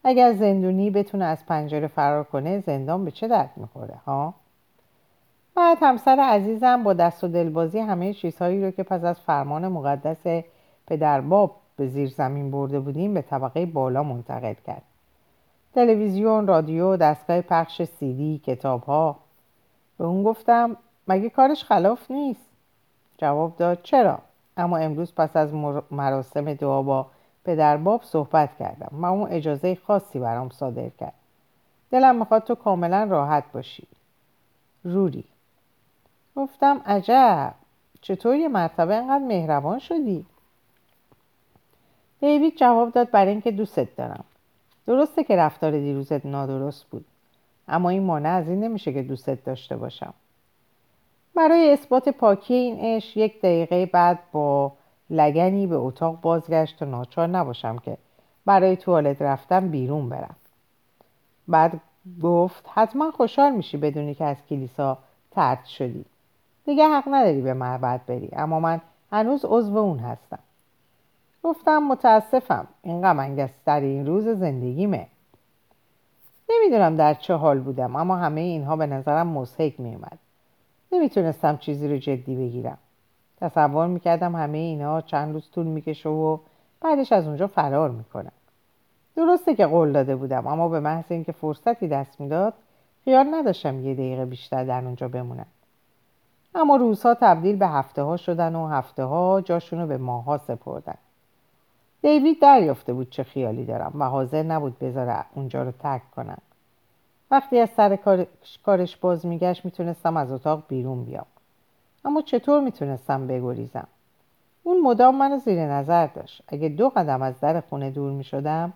اگر 0.04 0.32
زندونی 0.32 0.90
بتونه 0.90 1.24
از 1.24 1.46
پنجره 1.46 1.86
فرار 1.86 2.24
کنه 2.24 2.60
زندان 2.60 3.04
به 3.04 3.10
چه 3.10 3.28
درد 3.28 3.50
می‌خوره 3.56 3.94
ها؟ 4.06 4.34
بعد 5.54 5.78
همسر 5.80 6.20
عزیزم 6.20 6.82
با 6.82 6.92
دست 6.92 7.24
و 7.24 7.28
دلبازی 7.28 7.78
همه 7.78 8.14
چیزهایی 8.14 8.64
رو 8.64 8.70
که 8.70 8.82
پس 8.82 9.04
از 9.04 9.20
فرمان 9.20 9.68
مقدس 9.68 10.44
پدر 10.86 11.20
باب 11.20 11.56
به 11.76 11.86
زیر 11.86 12.08
زمین 12.08 12.50
برده 12.50 12.80
بودیم 12.80 13.14
به 13.14 13.22
طبقه 13.22 13.66
بالا 13.66 14.02
منتقل 14.02 14.54
کرد 14.66 14.82
تلویزیون، 15.76 16.46
رادیو، 16.46 16.96
دستگاه 16.96 17.40
پخش 17.40 17.82
سیدی، 17.82 18.40
کتاب 18.46 18.84
ها 18.84 19.16
به 19.98 20.04
اون 20.04 20.24
گفتم 20.24 20.76
مگه 21.08 21.30
کارش 21.30 21.64
خلاف 21.64 22.10
نیست؟ 22.10 22.50
جواب 23.18 23.56
داد 23.56 23.82
چرا؟ 23.82 24.18
اما 24.56 24.76
امروز 24.76 25.14
پس 25.14 25.36
از 25.36 25.54
مراسم 25.90 26.54
دعا 26.54 26.82
با 26.82 27.06
پدر 27.44 27.76
باب 27.76 28.02
صحبت 28.02 28.56
کردم. 28.58 28.88
و 28.92 29.06
اون 29.06 29.28
اجازه 29.30 29.78
خاصی 29.86 30.18
برام 30.18 30.50
صادر 30.50 30.88
کرد. 30.88 31.14
دلم 31.90 32.16
می‌خواد 32.16 32.44
تو 32.44 32.54
کاملا 32.54 33.04
راحت 33.10 33.44
باشی. 33.52 33.86
روری. 34.84 35.24
گفتم 36.36 36.80
عجب. 36.86 37.54
چطور 38.00 38.34
یه 38.34 38.48
مرتبه 38.48 38.94
انقدر 38.94 39.24
مهربان 39.24 39.78
شدی؟ 39.78 40.26
دیوید 42.20 42.56
جواب 42.56 42.92
داد 42.92 43.10
برای 43.10 43.32
اینکه 43.32 43.50
دوستت 43.50 43.96
دارم. 43.96 44.24
درسته 44.86 45.24
که 45.24 45.36
رفتار 45.36 45.70
دیروزت 45.70 46.26
نادرست 46.26 46.84
بود. 46.84 47.04
اما 47.68 47.90
این 47.90 48.02
مانع 48.02 48.28
از 48.28 48.48
این 48.48 48.60
نمیشه 48.60 48.92
که 48.92 49.02
دوستت 49.02 49.44
داشته 49.44 49.76
باشم. 49.76 50.14
برای 51.34 51.72
اثبات 51.72 52.08
پاکی 52.08 52.54
این 52.54 52.78
عشق 52.80 53.16
یک 53.16 53.38
دقیقه 53.38 53.86
بعد 53.86 54.18
با 54.32 54.72
لگنی 55.10 55.66
به 55.66 55.76
اتاق 55.76 56.20
بازگشت 56.20 56.82
و 56.82 56.84
ناچار 56.84 57.28
نباشم 57.28 57.78
که 57.78 57.96
برای 58.46 58.76
توالت 58.76 59.22
رفتم 59.22 59.68
بیرون 59.68 60.08
برم. 60.08 60.36
بعد 61.48 61.80
گفت 62.22 62.64
حتما 62.74 63.10
خوشحال 63.10 63.52
میشی 63.52 63.76
بدونی 63.76 64.14
که 64.14 64.24
از 64.24 64.36
کلیسا 64.50 64.98
ترد 65.30 65.64
شدی. 65.64 66.04
دیگه 66.64 66.88
حق 66.88 67.04
نداری 67.08 67.40
به 67.40 67.54
معبد 67.54 68.00
بری 68.06 68.28
اما 68.32 68.60
من 68.60 68.80
هنوز 69.12 69.44
عضو 69.44 69.78
اون 69.78 69.98
هستم. 69.98 70.38
گفتم 71.46 71.78
متاسفم. 71.78 72.66
این 72.82 73.00
در 73.64 73.80
این 73.80 74.06
روز 74.06 74.28
زندگیمه. 74.28 75.06
نمی‌دونم 76.48 76.96
در 76.96 77.14
چه 77.14 77.34
حال 77.34 77.60
بودم 77.60 77.96
اما 77.96 78.16
همه 78.16 78.40
اینها 78.40 78.76
به 78.76 78.86
نظرم 78.86 79.26
مزهک 79.26 79.80
میومد 79.80 80.18
نمی‌تونستم 80.92 81.56
چیزی 81.56 81.88
رو 81.88 81.96
جدی 81.96 82.36
بگیرم. 82.36 82.78
تصور 83.40 83.86
می‌کردم 83.86 84.36
همه 84.36 84.58
اینها 84.58 85.00
چند 85.00 85.34
روز 85.34 85.50
طول 85.50 85.66
می‌کشه 85.66 86.08
و 86.08 86.38
بعدش 86.80 87.12
از 87.12 87.26
اونجا 87.26 87.46
فرار 87.46 87.90
می‌کنم. 87.90 88.32
درسته 89.16 89.54
که 89.54 89.66
قول 89.66 89.92
داده 89.92 90.16
بودم 90.16 90.46
اما 90.46 90.68
به 90.68 90.80
محض 90.80 91.04
اینکه 91.08 91.32
فرصتی 91.32 91.88
دست 91.88 92.20
می‌داد 92.20 92.54
خیال 93.04 93.34
نداشتم 93.34 93.80
یه 93.80 93.94
دقیقه 93.94 94.24
بیشتر 94.24 94.64
در 94.64 94.84
اونجا 94.84 95.08
بمونم. 95.08 95.46
اما 96.54 96.76
روزها 96.76 97.14
تبدیل 97.14 97.56
به 97.56 97.66
هفته 97.68 98.02
ها 98.02 98.16
شدن 98.16 98.54
و 98.54 98.66
هفته 98.66 99.04
ها 99.04 99.40
جاشون 99.40 99.86
به 99.86 99.98
ماها 99.98 100.38
سپردن. 100.38 100.94
دیوید 102.06 102.40
دریافته 102.40 102.92
بود 102.92 103.10
چه 103.10 103.24
خیالی 103.24 103.64
دارم. 103.64 103.92
و 103.94 104.04
حاضر 104.04 104.42
نبود 104.42 104.78
بذاره 104.78 105.24
اونجا 105.34 105.62
رو 105.62 105.70
ترک 105.70 106.10
کنم. 106.10 106.38
وقتی 107.30 107.58
از 107.58 107.70
سر 107.70 107.98
کارش 108.64 108.96
باز 108.96 109.26
میگشت 109.26 109.64
می‌تونستم 109.64 110.16
از 110.16 110.32
اتاق 110.32 110.62
بیرون 110.68 111.04
بیام. 111.04 111.26
اما 112.04 112.22
چطور 112.22 112.60
می‌تونستم 112.60 113.26
بگریزم؟ 113.26 113.86
اون 114.62 114.80
مدام 114.80 115.16
منو 115.18 115.38
زیر 115.38 115.58
نظر 115.58 116.06
داشت. 116.06 116.42
اگه 116.48 116.68
دو 116.68 116.88
قدم 116.88 117.22
از 117.22 117.40
در 117.40 117.60
خونه 117.60 117.90
دور 117.90 118.12
می‌شدم 118.12 118.72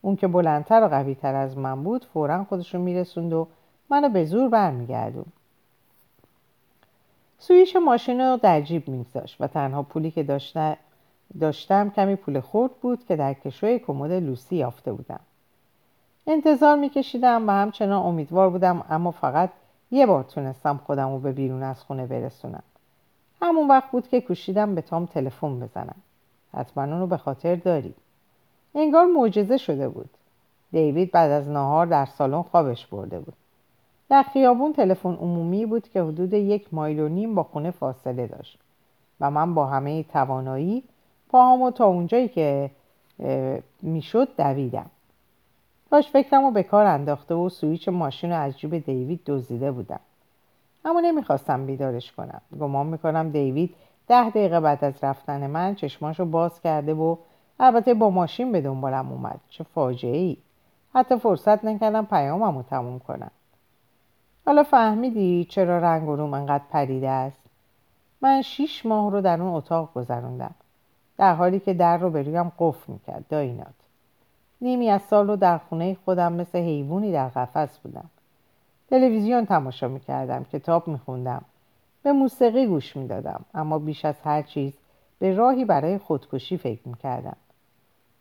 اون 0.00 0.16
که 0.16 0.28
بلندتر 0.28 0.84
و 0.84 0.88
قویتر 0.88 1.34
از 1.34 1.58
من 1.58 1.82
بود 1.82 2.04
فورا 2.04 2.44
خودشو 2.44 2.78
میرسوند 2.78 3.32
و 3.32 3.48
منو 3.90 4.08
به 4.08 4.24
زور 4.24 4.48
برمیگردون. 4.48 5.26
سویش 7.38 7.76
ماشین 7.76 8.20
رو 8.20 8.36
در 8.36 8.60
جیب 8.60 8.88
میگذاشت 8.88 9.36
و 9.40 9.46
تنها 9.46 9.82
پولی 9.82 10.10
که 10.10 10.22
داشتم 11.40 11.90
کمی 11.90 12.16
پول 12.16 12.40
خورد 12.40 12.72
بود 12.72 13.06
که 13.06 13.16
در 13.16 13.34
کشوی 13.34 13.78
کمد 13.78 14.12
لوسی 14.12 14.56
یافته 14.56 14.92
بودم. 14.92 15.20
انتظار 16.26 16.76
میکشیدم 16.76 17.48
و 17.48 17.50
همچنان 17.52 18.06
امیدوار 18.06 18.50
بودم 18.50 18.84
اما 18.90 19.10
فقط 19.10 19.50
یه 19.90 20.06
بار 20.06 20.22
تونستم 20.22 20.80
خودم 20.86 21.12
رو 21.12 21.18
به 21.18 21.32
بیرون 21.32 21.62
از 21.62 21.82
خونه 21.82 22.06
برسونم. 22.06 22.62
همون 23.42 23.68
وقت 23.68 23.90
بود 23.90 24.08
که 24.08 24.20
کوشیدم 24.20 24.74
به 24.74 24.82
تام 24.82 25.06
تلفن 25.06 25.60
بزنم. 25.60 25.96
حتما 26.54 26.84
اونو 26.84 27.06
به 27.06 27.16
خاطر 27.16 27.54
داری. 27.54 27.94
انگار 28.74 29.06
معجزه 29.06 29.56
شده 29.56 29.88
بود. 29.88 30.10
دیوید 30.72 31.10
بعد 31.10 31.30
از 31.30 31.48
نهار 31.48 31.86
در 31.86 32.04
سالن 32.04 32.42
خوابش 32.42 32.86
برده 32.86 33.18
بود. 33.18 33.34
در 34.08 34.22
خیابون 34.22 34.72
تلفن 34.72 35.14
عمومی 35.14 35.66
بود 35.66 35.88
که 35.88 36.02
حدود 36.02 36.32
یک 36.32 36.74
مایل 36.74 37.00
و 37.00 37.08
نیم 37.08 37.34
با 37.34 37.42
خونه 37.42 37.70
فاصله 37.70 38.26
داشت 38.26 38.58
و 39.20 39.30
من 39.30 39.54
با 39.54 39.66
همه 39.66 40.02
توانایی 40.02 40.82
پاهامو 41.32 41.70
تا 41.70 41.86
اونجایی 41.86 42.28
که 42.28 42.70
می‌شد 43.82 44.36
دویدم. 44.36 44.90
کاش 45.90 46.10
فکرم 46.10 46.44
رو 46.44 46.50
به 46.50 46.62
کار 46.62 46.86
انداخته 46.86 47.34
و 47.34 47.48
سویچ 47.48 47.88
ماشین 47.88 48.30
رو 48.30 48.40
از 48.40 48.58
جیب 48.58 48.78
دیوید 48.78 49.20
دزدیده 49.26 49.70
بودم. 49.70 50.00
اما 50.84 51.00
نمی‌خواستم 51.00 51.66
بیدارش 51.66 52.12
کنم. 52.12 52.40
گمان 52.60 52.86
می‌کنم 52.86 53.30
دیوید 53.30 53.74
ده 54.08 54.30
دقیقه 54.30 54.60
بعد 54.60 54.84
از 54.84 54.94
رفتن 55.02 55.46
من 55.46 55.74
چشماش 55.74 56.20
رو 56.20 56.26
باز 56.26 56.60
کرده 56.60 56.94
و 56.94 57.16
البته 57.60 57.94
با 57.94 58.10
ماشین 58.10 58.52
به 58.52 58.60
دنبالم 58.60 59.12
اومد. 59.12 59.40
چه 59.48 59.64
فاجعه 59.64 60.16
ای 60.16 60.36
حتی 60.94 61.18
فرصت 61.18 61.64
نکردم 61.64 62.04
پیامم 62.06 62.56
رو 62.56 62.62
تموم 62.62 62.98
کنم. 62.98 63.30
حالا 64.46 64.62
فهمیدی 64.62 65.46
چرا 65.50 65.78
رنگ 65.78 66.08
و 66.08 66.16
روم 66.16 66.34
انقدر 66.34 66.64
پریده 66.70 67.08
است؟ 67.08 67.40
من 68.20 68.42
شیش 68.42 68.86
ماه 68.86 69.10
رو 69.10 69.20
در 69.20 69.42
اون 69.42 69.54
اتاق 69.54 69.94
گذروندم. 69.94 70.54
در 71.18 71.34
حالی 71.34 71.60
که 71.60 71.74
در 71.74 71.98
رو 71.98 72.10
به 72.10 72.22
رویم 72.22 72.52
قفل 72.58 72.92
می‌کرد. 72.92 73.24
داینات 73.28 73.74
نیمی 74.60 74.90
از 74.90 75.02
سال 75.02 75.26
رو 75.26 75.36
در 75.36 75.58
خونه 75.58 75.96
خودم 76.04 76.32
مثل 76.32 76.58
حیوانی 76.58 77.12
در 77.12 77.28
قفس 77.28 77.78
بودم. 77.78 78.10
تلویزیون 78.90 79.46
تماشا 79.46 79.88
می‌کردم 79.88 80.44
کتاب 80.52 80.88
میخوندم. 80.88 81.44
به 82.02 82.12
موسیقی 82.12 82.66
گوش 82.66 82.96
می‌دادم 82.96 83.44
اما 83.54 83.78
بیش 83.78 84.04
از 84.04 84.14
هر 84.24 84.42
چیز 84.42 84.72
به 85.18 85.34
راهی 85.34 85.64
برای 85.64 85.98
خودکشی 85.98 86.56
فکر 86.56 86.88
می‌کردم. 86.88 87.36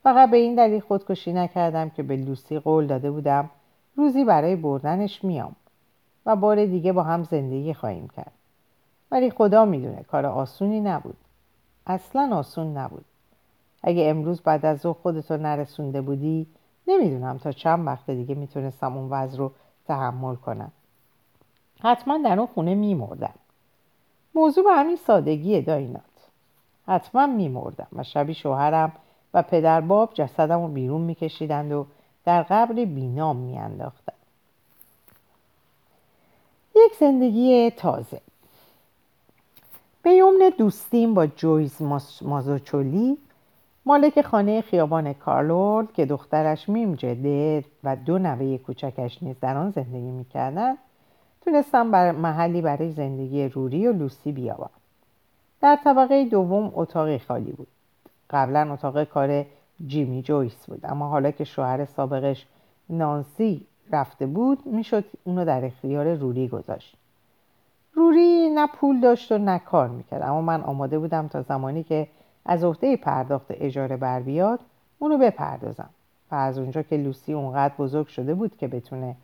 فقط 0.03 0.31
به 0.31 0.37
این 0.37 0.55
دلیل 0.55 0.79
خودکشی 0.79 1.33
نکردم 1.33 1.89
که 1.89 2.03
به 2.03 2.15
لوسی 2.15 2.59
قول 2.59 2.87
داده 2.87 3.11
بودم 3.11 3.49
روزی 3.95 4.25
برای 4.25 4.55
بردنش 4.55 5.23
میام 5.23 5.55
و 6.25 6.35
بار 6.35 6.65
دیگه 6.65 6.93
با 6.93 7.03
هم 7.03 7.23
زندگی 7.23 7.73
خواهیم 7.73 8.07
کرد. 8.07 8.31
ولی 9.11 9.31
خدا 9.31 9.65
می‌دونه 9.65 10.03
کار 10.03 10.25
آسونی 10.25 10.81
نبود. 10.81 11.17
اصلا 11.87 12.35
آسون 12.35 12.77
نبود. 12.77 13.05
اگه 13.83 14.09
امروز 14.09 14.41
بعد 14.41 14.65
از 14.65 14.79
ظهر 14.79 14.93
خودتو 14.93 15.37
نرسونده 15.37 16.01
بودی 16.01 16.47
نمی‌دونم 16.87 17.37
تا 17.37 17.51
چند 17.51 17.87
وقت 17.87 18.09
دیگه 18.09 18.35
می‌تونستم 18.35 18.97
اون 18.97 19.09
وضع 19.09 19.37
رو 19.37 19.51
تحمل 19.87 20.35
کنم. 20.35 20.71
حتما 21.83 22.17
در 22.17 22.37
اون 22.37 22.47
خونه 22.47 22.75
میمردم. 22.75 23.33
موضوع 24.35 24.63
به 24.63 24.71
همین 24.71 24.95
سادگیه 24.95 25.61
داینات. 25.61 26.03
حتما 26.87 27.27
میمردم 27.27 27.87
و 27.93 28.03
شبی 28.03 28.33
شوهرم 28.33 28.91
و 29.33 29.41
پدر 29.41 29.81
باب 29.81 30.13
جسدم 30.13 30.61
رو 30.61 30.67
بیرون 30.67 31.01
میکشیدند 31.01 31.71
و 31.71 31.85
در 32.25 32.43
قبر 32.43 32.73
بینام 32.73 33.37
میانداختند 33.37 34.15
یک 36.75 36.95
زندگی 36.99 37.71
تازه. 37.71 38.21
به 40.03 40.11
یمن 40.11 40.51
دوستیم 40.57 41.13
با 41.13 41.27
جویس 41.27 41.81
مازوچلی 42.21 43.17
مالک 43.85 44.21
خانه 44.21 44.61
خیابان 44.61 45.13
کارول 45.13 45.85
که 45.93 46.05
دخترش 46.05 46.69
میم 46.69 46.95
جده 46.95 47.63
و 47.83 47.95
دو 47.95 48.17
نوه 48.17 48.57
کوچکش 48.57 49.23
نیز 49.23 49.35
در 49.41 49.57
آن 49.57 49.71
زندگی 49.71 50.11
می‌کردند 50.11 50.77
تونستم 51.41 51.91
بر 51.91 52.11
محلی 52.11 52.61
برای 52.61 52.91
زندگی 52.91 53.47
روری 53.47 53.87
و 53.87 53.93
لوسی 53.93 54.31
بیابم. 54.31 54.69
در 55.61 55.79
طبقه 55.83 56.25
دوم 56.25 56.71
اتاقی 56.75 57.19
خالی 57.19 57.51
بود. 57.51 57.67
قبلا 58.29 58.73
اتاق 58.73 59.03
کار 59.03 59.45
جیمی 59.87 60.21
جویس 60.21 60.65
بود 60.65 60.79
اما 60.83 61.07
حالا 61.07 61.31
که 61.31 61.43
شوهر 61.43 61.85
سابقش 61.85 62.45
نانسی 62.89 63.65
رفته 63.91 64.25
بود 64.25 64.65
می‌شد 64.65 65.05
اونو 65.23 65.45
در 65.45 65.65
اختیار 65.65 66.13
روری 66.13 66.47
گذاشت. 66.47 66.97
روری 67.93 68.49
نه 68.49 68.67
پول 68.67 68.99
داشت 68.99 69.31
و 69.31 69.37
نه 69.37 69.59
کار 69.59 69.87
می‌کرد. 69.87 70.21
اما 70.21 70.41
من 70.41 70.61
آماده 70.61 70.99
بودم 70.99 71.27
تا 71.27 71.41
زمانی 71.41 71.83
که 71.83 72.07
از 72.45 72.63
عهده 72.63 72.97
پرداخت 72.97 73.45
اجاره 73.49 73.97
بر 73.97 74.19
بیاد 74.19 74.59
اونو 74.99 75.17
بپردازم. 75.17 75.89
و 76.31 76.35
از 76.35 76.57
اونجا 76.57 76.81
که 76.81 76.97
لوسی 76.97 77.33
اونقدر 77.33 77.73
بزرگ 77.77 78.07
شده 78.07 78.33
بود 78.33 78.57
که 78.57 78.67
بتونه 78.67 79.15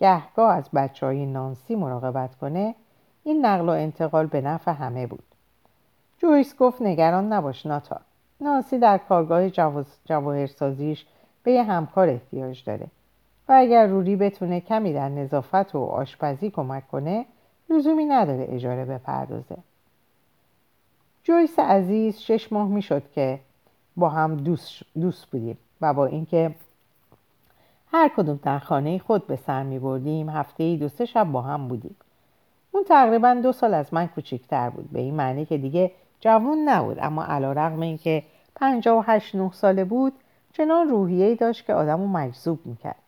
گهگاه 0.00 0.54
از 0.54 0.70
بچه 0.74 1.06
های 1.06 1.26
نانسی 1.26 1.74
مراقبت 1.74 2.34
کنه 2.34 2.74
این 3.24 3.46
نقل 3.46 3.68
و 3.68 3.72
انتقال 3.72 4.26
به 4.26 4.40
نفع 4.40 4.72
همه 4.72 5.06
بود. 5.06 5.24
جویس 6.18 6.56
گفت 6.56 6.82
نگران 6.82 7.32
نباش 7.32 7.66
ناتا 7.66 8.00
نانسی 8.40 8.78
در 8.78 8.98
کارگاه 8.98 9.50
جواهرسازیش 10.04 11.06
به 11.42 11.52
یه 11.52 11.62
همکار 11.62 12.08
احتیاج 12.08 12.64
داره. 12.64 12.86
و 13.48 13.52
اگر 13.52 13.86
روری 13.86 14.16
بتونه 14.16 14.60
کمی 14.60 14.92
در 14.92 15.08
نظافت 15.08 15.74
و 15.74 15.78
آشپزی 15.78 16.50
کمک 16.50 16.88
کنه 16.88 17.24
لزومی 17.70 18.04
نداره 18.04 18.46
اجاره 18.50 18.84
بپردازه. 18.84 19.56
جویس 21.24 21.58
عزیز 21.58 22.18
شش 22.18 22.52
ماه 22.52 22.68
می‌شد 22.68 23.02
که 23.14 23.40
با 23.96 24.08
هم 24.08 24.36
دوست, 24.36 24.82
دوست 25.00 25.26
بودیم 25.26 25.58
و 25.80 25.94
با 25.94 26.06
اینکه 26.06 26.54
هر 27.92 28.10
کدوم 28.16 28.40
در 28.42 28.58
خانه 28.58 28.98
خود 28.98 29.26
به 29.26 29.36
سر 29.36 29.62
می 29.62 29.78
بردیم 29.78 30.28
هفته 30.28 30.64
ای 30.64 30.76
دو 30.76 30.88
سه 30.88 31.04
شب 31.04 31.24
با 31.24 31.42
هم 31.42 31.68
بودیم. 31.68 31.96
اون 32.70 32.84
تقریبا 32.84 33.34
دو 33.34 33.52
سال 33.52 33.74
از 33.74 33.94
من 33.94 34.06
کوچیکتر 34.06 34.70
بود. 34.70 34.90
به 34.90 35.00
این 35.00 35.14
معنی 35.14 35.44
که 35.44 35.58
دیگه 35.58 35.90
جوان 36.20 36.58
نبود. 36.58 36.98
اما 37.00 37.24
علا 37.24 37.52
رقم 37.52 37.80
این 37.80 37.98
که 37.98 38.22
پنجاه 38.54 38.98
و 38.98 39.02
هشت 39.06 39.34
نه 39.34 39.52
ساله 39.52 39.84
بود 39.84 40.12
چنان 40.52 40.88
روحیه‌ای 40.88 41.34
داشت 41.34 41.66
که 41.66 41.74
آدم 41.74 42.00
رو 42.00 42.06
مجذوب 42.06 42.58
می‌کرد. 42.64 43.03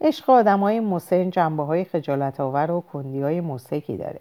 عشق 0.00 0.30
آدم 0.30 0.60
های 0.60 0.80
مسن 0.80 1.30
جنبه 1.30 1.62
های 1.62 1.84
خجالت 1.84 2.40
آور 2.40 2.70
و 2.70 2.80
کندی 2.80 3.22
های 3.22 3.40
داره. 3.88 4.20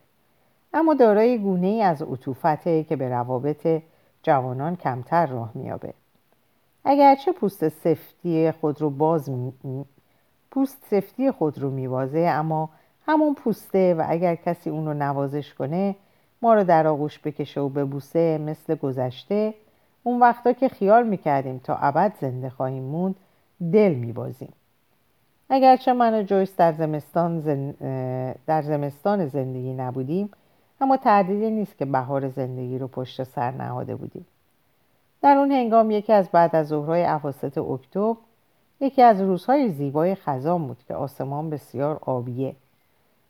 اما 0.73 0.93
دارای 0.93 1.37
گونه 1.37 1.67
ای 1.67 1.81
از 1.81 2.01
عطوفته 2.01 2.83
که 2.83 2.95
به 2.95 3.09
روابط 3.09 3.81
جوانان 4.23 4.75
کمتر 4.75 5.25
راه 5.25 5.51
میابه 5.53 5.93
اگرچه 6.85 7.31
پوست 7.31 7.69
سفتی 7.69 8.51
خود 8.51 8.81
رو 8.81 8.89
باز 8.89 9.29
می... 9.29 9.53
پوست 10.51 10.83
سفتی 10.89 11.31
خود 11.31 11.59
رو 11.59 11.71
میوازه 11.71 12.19
اما 12.19 12.69
همون 13.07 13.33
پوسته 13.33 13.93
و 13.93 14.05
اگر 14.07 14.35
کسی 14.35 14.69
اون 14.69 14.85
رو 14.85 14.93
نوازش 14.93 15.53
کنه 15.53 15.95
ما 16.41 16.53
رو 16.53 16.63
در 16.63 16.87
آغوش 16.87 17.19
بکشه 17.19 17.61
و 17.61 17.69
ببوسه 17.69 18.37
مثل 18.37 18.75
گذشته 18.75 19.53
اون 20.03 20.19
وقتا 20.19 20.53
که 20.53 20.69
خیال 20.69 21.07
می‌کردیم 21.07 21.61
تا 21.63 21.75
ابد 21.75 22.13
زنده 22.21 22.49
خواهیم 22.49 22.83
موند 22.83 23.15
دل 23.73 23.93
میبازیم. 23.93 24.53
اگرچه 25.49 25.93
من 25.93 26.13
و 26.13 26.23
جویس 26.23 26.55
در 26.55 26.73
زمستان, 26.73 27.39
در 28.47 28.61
زمستان 28.61 29.27
زندگی 29.27 29.73
نبودیم 29.73 30.29
اما 30.81 30.97
تردیدی 30.97 31.51
نیست 31.51 31.77
که 31.77 31.85
بهار 31.85 32.29
زندگی 32.29 32.77
رو 32.79 32.87
پشت 32.87 33.23
سر 33.23 33.51
نهاده 33.51 33.95
بودیم. 33.95 34.25
در 35.21 35.37
اون 35.37 35.51
هنگام 35.51 35.91
یکی 35.91 36.13
از 36.13 36.29
بعد 36.29 36.55
از 36.55 36.67
ظهرهای 36.67 37.05
اواسط 37.05 37.57
اکتبر 37.57 38.15
یکی 38.79 39.01
از 39.01 39.21
روزهای 39.21 39.69
زیبای 39.69 40.15
خزان 40.15 40.67
بود 40.67 40.77
که 40.87 40.95
آسمان 40.95 41.49
بسیار 41.49 41.99
آبیه 42.01 42.55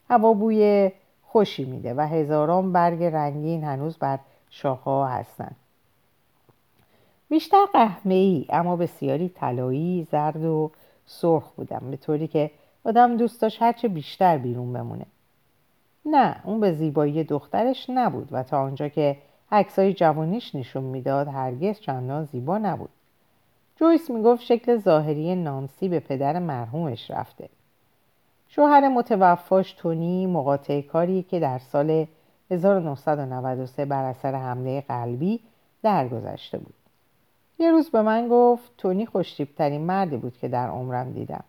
هوا 0.10 0.34
بوی 0.34 0.91
خوشی 1.23 1.65
میده 1.65 1.93
و 1.93 2.01
هزاران 2.01 2.73
برگ 2.73 3.04
رنگین 3.04 3.63
هنوز 3.63 3.97
بر 3.97 4.19
شاخه 4.49 5.06
هستند. 5.06 5.56
بیشتر 7.30 7.65
قهمه 7.73 8.13
ای 8.13 8.45
اما 8.49 8.75
بسیاری 8.75 9.30
طلایی 9.30 10.08
زرد 10.12 10.45
و 10.45 10.71
سرخ 11.06 11.52
بودم 11.52 11.91
به 11.91 11.98
طوری 11.98 12.28
که 12.28 12.52
آدم 12.84 13.18
دوست 13.18 13.41
داشت 13.41 13.62
هرچه 13.62 13.88
بیشتر 13.88 14.38
بیرون 14.38 14.74
بمونه. 14.74 15.06
نه 16.06 16.36
اون 16.44 16.60
به 16.60 16.72
زیبایی 16.72 17.24
دخترش 17.24 17.89
نبود 17.89 18.28
و 18.32 18.44
تا 18.44 18.62
آنجا 18.62 18.88
که 18.88 19.18
عکسای 19.52 19.94
جوانیش 19.94 20.56
نشون 20.56 20.84
می‌داد 20.84 21.28
هرگز 21.28 21.80
چندان 21.80 22.26
زیبا 22.26 22.58
نبود. 22.58 22.89
جویس 23.76 24.10
می‌گفت 24.10 24.41
شکل 24.41 24.78
ظاهری 24.78 25.36
نانسی 25.36 25.89
به 25.89 26.00
پدر 26.00 26.39
مرحومش 26.39 27.12
رفته. 27.12 27.50
شوهر 28.48 28.88
متوفاش 28.88 29.74
تونی 29.74 30.28
مقاطع 30.28 30.82
کاری 30.82 31.24
که 31.24 31.39
در 31.39 31.60
سال 31.60 32.08
1993 32.52 33.86
بر 33.86 34.04
اثر 34.04 34.36
حمله 34.36 34.82
قلبی 34.82 35.39
درگذشته 35.84 36.58
بود. 36.58 36.74
یه 37.60 37.72
روز 37.72 37.89
به 37.89 38.02
من 38.02 38.28
گفت 38.28 38.72
تونی 38.78 39.06
خوشتیبترین 39.06 39.82
مردی 39.82 40.18
بود 40.18 40.38
که 40.38 40.48
در 40.48 40.70
عمرم 40.70 41.12
دیدم. 41.12 41.44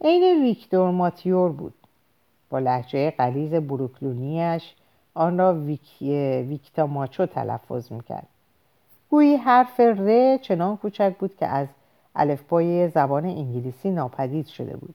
عین 0.00 0.42
ویکتور 0.42 0.90
ماتیور 0.90 1.52
بود. 1.52 1.74
با 2.50 2.58
لحجه 2.58 3.10
قلیز 3.10 3.54
بروکلونیش 3.54 4.74
آن 5.14 5.38
را 5.38 5.54
ویک... 5.54 6.02
ویکتا 6.48 6.86
ماچو 6.86 7.26
تلفظ 7.26 7.92
می‌کرد. 7.92 8.26
گویی 9.10 9.36
حرف 9.36 9.80
ر 9.80 10.36
چنان 10.36 10.76
کوچک 10.76 11.14
بود 11.18 11.36
که 11.36 11.46
از 11.46 11.68
الفبای 12.16 12.88
زبان 12.88 13.24
انگلیسی 13.24 13.90
ناپدید 13.90 14.46
شده 14.46 14.76
بود. 14.76 14.94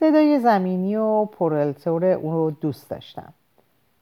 صدای 0.00 0.40
زمینی 0.40 0.96
و 0.96 1.24
پرلتور 1.24 2.04
اون 2.04 2.34
رو 2.34 2.50
دوست 2.50 2.90
داشتم. 2.90 3.32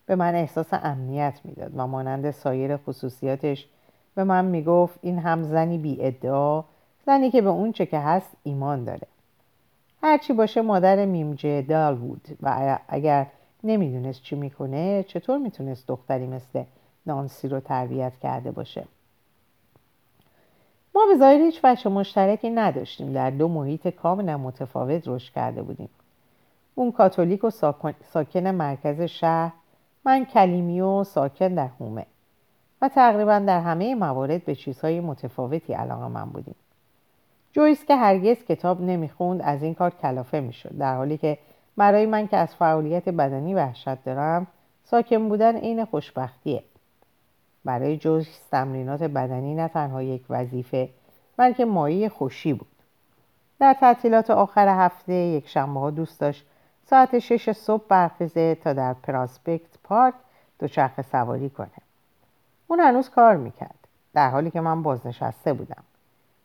به 0.06 0.16
من 0.16 0.34
احساس 0.34 0.66
امنیت 0.72 1.40
می‌داد 1.44 1.72
و 1.76 1.86
مانند 1.86 2.30
سایر 2.30 2.76
خصوصیاتش 2.76 3.68
به 4.14 4.24
من 4.24 4.44
می‌گفت 4.44 4.98
این 5.02 5.18
هم 5.18 5.42
زنی 5.42 5.78
بی 5.78 5.96
ادعا 6.00 6.64
زنی 7.06 7.30
که 7.30 7.42
به 7.42 7.48
اون 7.48 7.72
چه 7.72 7.86
که 7.86 7.98
هست 7.98 8.30
ایمان 8.42 8.84
داره. 8.84 9.06
هرچی 10.02 10.32
باشه 10.32 10.62
مادر 10.62 11.04
میمجه 11.04 11.62
دال 11.62 11.94
بود 11.94 12.28
و 12.42 12.78
اگر 12.88 13.26
نمی‌دونست 13.64 14.22
چی 14.22 14.36
می‌کنه 14.36 15.02
چطور 15.02 15.38
می‌تونست 15.38 15.86
دختری 15.86 16.26
مثل 16.26 16.62
نانسی 17.06 17.48
رو 17.48 17.60
تربیت 17.60 18.12
کرده 18.22 18.50
باشه؟ 18.50 18.84
ما 20.94 21.00
به 21.12 21.18
ظاهر 21.18 21.36
هیچ 21.36 21.60
بچه 21.64 21.90
مشترکی 21.90 22.50
نداشتیم. 22.50 23.12
در 23.12 23.30
دو 23.30 23.48
محیط 23.48 23.88
کاملا 23.88 24.38
متفاوت 24.38 25.08
رشد 25.08 25.32
کرده 25.32 25.62
بودیم. 25.62 25.88
اون 26.74 26.92
کاتولیک 26.92 27.44
و 27.44 27.50
ساکن 28.12 28.46
مرکز 28.46 29.00
شهر 29.00 29.52
من 30.04 30.24
کلیمی 30.24 30.80
و 30.80 31.04
ساکن 31.04 31.48
در 31.48 31.68
هومه. 31.80 32.06
و 32.82 32.88
تقریبا 32.88 33.38
در 33.38 33.60
همه 33.60 33.94
موارد 33.94 34.44
به 34.44 34.54
چیزهای 34.54 35.00
متفاوتی 35.00 35.72
علاقه 35.72 36.08
من 36.08 36.24
بودیم. 36.24 36.54
جویس 37.52 37.84
که 37.84 37.96
هرگز 37.96 38.44
کتاب 38.44 38.80
نمی‌خوند 38.80 39.42
از 39.42 39.62
این 39.62 39.74
کار 39.74 39.90
کلافه 39.90 40.40
می‌شد 40.40 40.78
در 40.78 40.96
حالی 40.96 41.18
که 41.18 41.38
برای 41.76 42.06
من 42.06 42.28
که 42.28 42.36
از 42.36 42.54
فعالیت 42.54 43.08
بدنی 43.08 43.54
وحشت 43.54 44.04
دارم 44.04 44.46
ساکن 44.84 45.28
بودن 45.28 45.56
عین 45.56 45.84
خوشبختیه. 45.84 46.62
برای 47.64 47.96
جویس 47.96 48.48
تمرینات 48.50 49.02
بدنی 49.02 49.54
نه 49.54 49.68
تنها 49.68 50.02
یک 50.02 50.22
وظیفه 50.30 50.88
بلکه 51.36 51.64
مایه 51.64 52.08
خوشی 52.08 52.52
بود. 52.52 52.68
در 53.58 53.76
تعطیلات 53.80 54.30
آخر 54.30 54.68
هفته 54.68 55.12
یک 55.12 55.48
شنبه 55.48 55.80
ها 55.80 55.90
دوست 55.90 56.20
داشت 56.20 56.46
ساعت 56.84 57.18
شش 57.18 57.50
صبح 57.50 57.84
برخیزه 57.88 58.54
تا 58.54 58.72
در 58.72 58.92
پراسپکت 58.92 59.78
پارک 59.84 60.14
دوچرخه 60.58 61.02
سواری 61.02 61.50
کنه. 61.50 61.89
اون 62.70 62.80
هنوز 62.80 63.10
کار 63.10 63.36
می‌کرد. 63.36 63.88
در 64.14 64.30
حالی 64.30 64.50
که 64.50 64.60
من 64.60 64.82
بازنشسته 64.82 65.52
بودم. 65.52 65.82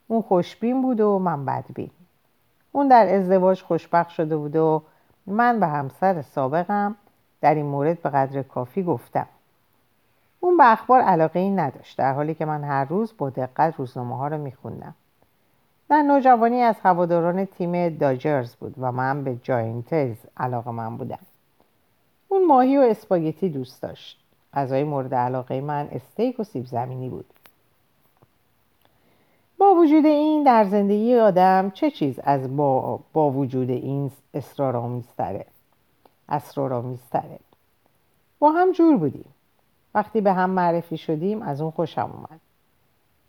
اون 0.07 0.21
خوشبین 0.21 0.81
بود 0.81 1.01
و 1.01 1.19
من 1.19 1.45
بدبین. 1.45 1.91
اون 2.71 2.87
در 2.87 3.15
ازدواج 3.15 3.61
خوشبخت 3.61 4.09
شده 4.09 4.37
بود 4.37 4.55
و 4.55 4.81
من 5.27 5.59
به 5.59 5.67
همسر 5.67 6.21
سابقم 6.21 6.95
در 7.41 7.55
این 7.55 7.65
مورد 7.65 8.01
به 8.01 8.09
قدر 8.09 8.43
کافی 8.43 8.83
گفتم. 8.83 9.27
اون 10.39 10.57
به 10.57 10.71
اخبار 10.71 11.01
علاقه 11.01 11.39
ای 11.39 11.49
نداشت 11.49 11.97
در 11.97 12.13
حالی 12.13 12.35
که 12.35 12.45
من 12.45 12.63
هر 12.63 12.85
روز 12.85 13.13
با 13.17 13.29
دقت 13.29 13.75
روزنامه 13.77 14.17
ها 14.17 14.27
رو 14.27 14.37
میخوندم. 14.37 14.95
در 15.89 16.01
نوجوانی 16.01 16.61
از 16.61 16.75
هواداران 16.83 17.45
تیم 17.45 17.97
داجرز 17.97 18.55
بود 18.55 18.75
و 18.77 18.91
من 18.91 19.23
به 19.23 19.35
جاینتز 19.35 20.17
علاقه 20.37 20.71
من 20.71 20.97
بودم. 20.97 21.19
اون 22.27 22.45
ماهی 22.45 22.77
و 22.77 22.81
اسپاگتی 22.81 23.49
دوست 23.49 23.81
داشت. 23.81 24.24
غذای 24.55 24.83
مورد 24.83 25.13
علاقه 25.13 25.61
من 25.61 25.87
استیک 25.91 26.39
و 26.39 26.43
سیب 26.43 26.65
زمینی 26.65 27.09
بود. 27.09 27.25
با 29.57 29.73
وجود 29.75 30.05
این 30.05 30.43
در 30.43 30.63
زندگی 30.65 31.15
آدم 31.15 31.69
چه 31.69 31.91
چیز 31.91 32.19
از 32.19 32.57
با, 32.57 32.99
با 33.13 33.31
وجود 33.31 33.69
این 33.69 34.11
اسرارآمیزتره 34.33 35.45
اسرارآمیزتره 36.29 37.39
با 38.39 38.51
هم 38.51 38.71
جور 38.71 38.97
بودیم. 38.97 39.25
وقتی 39.95 40.21
به 40.21 40.33
هم 40.33 40.49
معرفی 40.49 40.97
شدیم 40.97 41.41
از 41.41 41.61
اون 41.61 41.71
خوشم 41.71 42.11
اومد. 42.13 42.39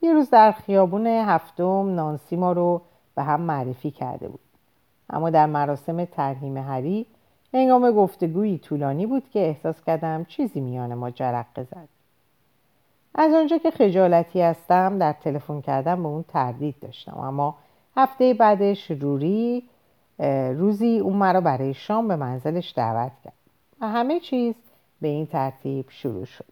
یه 0.03 0.13
روز 0.13 0.31
در 0.31 0.53
خیابون 0.53 1.07
هفتم 1.07 1.95
نانسی 1.95 2.37
ما 2.37 2.53
رو 2.53 2.83
به 3.15 3.23
هم 3.23 3.41
معرفی 3.41 3.91
کرده 3.91 4.29
بود. 4.29 4.41
اما 5.11 5.31
در 5.31 5.47
مراسم 5.47 6.05
ترهیم 6.05 6.57
هری 6.57 7.07
هنگام 7.57 7.91
گفتگویی 7.91 8.59
طولانی 8.59 9.07
بود 9.07 9.31
که 9.31 9.39
احساس 9.39 9.85
کردم 9.85 10.25
چیزی 10.25 10.61
میان 10.61 10.95
ما 10.95 11.11
جرقه 11.11 11.63
زد. 11.63 11.89
از 13.15 13.35
آنجا 13.35 13.59
که 13.59 13.71
خجالتی 13.71 14.41
هستم 14.41 14.99
در 14.99 15.13
تلفن 15.13 15.61
کردن 15.61 16.03
به 16.03 16.09
اون 16.09 16.25
تردید 16.29 16.75
داشتم. 16.81 17.19
اما 17.19 17.55
هفته 17.97 18.35
بعدش 18.35 18.91
روری 18.91 19.63
روزی 20.59 20.99
اون 20.99 21.17
مرا 21.17 21.41
برای 21.41 21.75
شام 21.75 22.09
به 22.09 22.17
منزلش 22.17 22.73
دعوت 22.77 23.13
کرد. 23.25 23.33
و 23.81 23.89
همه 23.89 24.21
چیز 24.21 24.55
به 25.01 25.09
این 25.09 25.27
ترتیب 25.27 25.87
شروع 25.89 26.25
شد. 26.25 26.45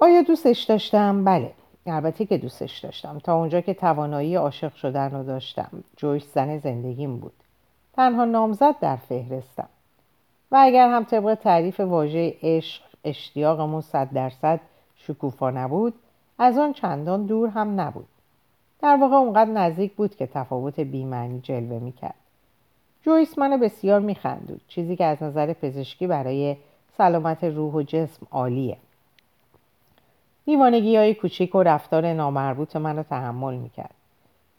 آیا 0.00 0.22
دوستش 0.22 0.62
داشتم؟ 0.62 1.24
بله 1.24 1.52
البته 1.86 2.26
که 2.26 2.38
دوستش 2.38 2.78
داشتم. 2.78 3.18
تا 3.18 3.34
اونجا 3.34 3.60
که 3.60 3.74
توانایی 3.74 4.36
عاشق 4.36 4.74
شدن 4.74 5.10
رو 5.10 5.22
داشتم. 5.22 5.84
جویش 5.96 6.24
زن 6.24 6.58
زندگیم 6.58 7.16
بود. 7.16 7.43
تنها 7.96 8.24
نامزد 8.24 8.78
در 8.80 8.96
فهرستم. 8.96 9.68
و 10.50 10.56
اگر 10.60 10.88
هم 10.88 11.04
طبق 11.04 11.34
تعریف 11.34 11.80
واژه 11.80 12.36
عشق 12.42 12.82
اشتیاقمون 13.04 13.80
صد 13.80 14.12
درصد 14.12 14.60
شکوفا 14.96 15.50
نبود 15.50 15.94
از 16.38 16.58
آن 16.58 16.72
چندان 16.72 17.26
دور 17.26 17.48
هم 17.48 17.80
نبود. 17.80 18.06
در 18.82 18.96
واقع 19.00 19.16
اونقدر 19.16 19.50
نزدیک 19.50 19.92
بود 19.92 20.16
که 20.16 20.26
تفاوت 20.26 20.80
بیمعنی 20.80 21.40
جلوه 21.40 21.78
می‌کرد. 21.78 22.14
جویس 23.02 23.38
منو 23.38 23.58
بسیار 23.58 24.00
میخندود 24.00 24.60
چیزی 24.68 24.96
که 24.96 25.04
از 25.04 25.22
نظر 25.22 25.52
پزشکی 25.52 26.06
برای 26.06 26.56
سلامت 26.98 27.44
روح 27.44 27.74
و 27.74 27.82
جسم 27.82 28.26
عالیه. 28.30 28.76
دیوانگی 30.44 30.96
های 30.96 31.14
کوچیک 31.14 31.54
و 31.54 31.62
رفتار 31.62 32.12
نامربوط 32.12 32.76
منو 32.76 33.02
تحمل 33.02 33.54
می‌کرد. 33.54 33.94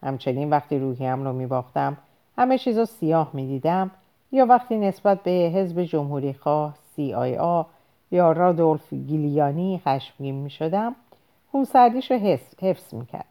همچنین 0.03 0.49
وقتی 0.49 0.79
روحیم 0.79 1.23
رو 1.23 1.33
میباختم 1.33 1.97
همه 2.37 2.57
چیز 2.57 2.77
رو 2.77 2.85
سیاه 2.85 3.29
می‌دیدم 3.33 3.91
یا 4.31 4.45
وقتی 4.45 4.77
نسبت 4.77 5.23
به 5.23 5.31
حزب 5.31 5.83
جمهوری 5.83 6.33
خواه 6.33 6.75
سی 6.95 7.13
آی 7.13 7.37
آ 7.37 7.63
یا 8.11 8.31
رادولف 8.31 8.93
گیلیانی 8.93 9.81
خشمگین 9.85 10.35
می 10.35 10.49
شدم 10.49 10.95
خونسردیش 11.51 12.11
رو 12.11 12.17
حفظ, 12.61 12.93
می 12.93 13.05
کرد. 13.05 13.25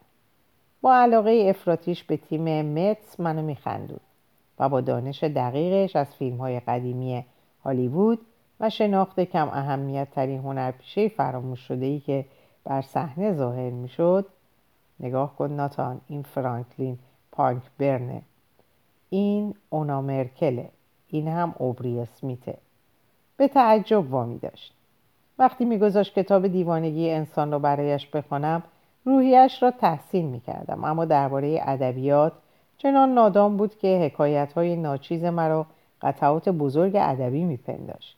با 0.81 0.95
علاقه 0.95 1.45
افراتیش 1.49 2.03
به 2.03 2.17
تیم 2.17 2.61
متس 2.61 3.19
منو 3.19 3.41
می 3.41 3.55
خندود 3.55 4.01
و 4.59 4.69
با 4.69 4.81
دانش 4.81 5.23
دقیقش 5.23 5.95
از 5.95 6.15
فیلم 6.15 6.37
های 6.37 6.59
قدیمی 6.59 7.25
هالیوود 7.63 8.19
و 8.59 8.69
شناخت 8.69 9.19
کم 9.19 9.49
اهمیت 9.49 10.11
ترین 10.11 10.39
هنرپیشه 10.39 11.07
فراموش 11.07 11.59
شده 11.59 11.85
ای 11.85 11.99
که 11.99 12.25
بر 12.63 12.81
صحنه 12.81 13.33
ظاهر 13.33 13.69
می 13.69 13.89
شد 13.89 14.25
نگاه 14.99 15.35
کن 15.35 15.51
ناتان 15.51 16.01
این 16.07 16.21
فرانکلین 16.21 16.99
پانک 17.31 17.63
برنه 17.77 18.21
این 19.09 19.55
اونا 19.69 20.01
مرکله. 20.01 20.69
این 21.07 21.27
هم 21.27 21.55
اوبری 21.57 21.99
اسمیته. 21.99 22.57
به 23.37 23.47
تعجب 23.47 24.11
وامی 24.11 24.37
داشت. 24.37 24.73
وقتی 25.39 25.65
میگذاشت 25.65 26.19
کتاب 26.19 26.47
دیوانگی 26.47 27.09
انسان 27.09 27.51
را 27.51 27.59
برایش 27.59 28.07
بخوانم 28.07 28.63
روحیش 29.05 29.63
را 29.63 29.71
تحسین 29.71 30.25
می‌کردم. 30.25 30.83
اما 30.83 31.05
درباره 31.05 31.59
ادبیات 31.61 32.33
چنان 32.77 33.13
نادام 33.13 33.57
بود 33.57 33.77
که 33.77 33.99
حکایت 33.99 34.53
های 34.53 34.75
ناچیز 34.75 35.23
مرا 35.23 35.65
قطعات 36.01 36.49
بزرگ 36.49 36.95
ادبی 36.95 37.43
میپنداشت. 37.43 38.17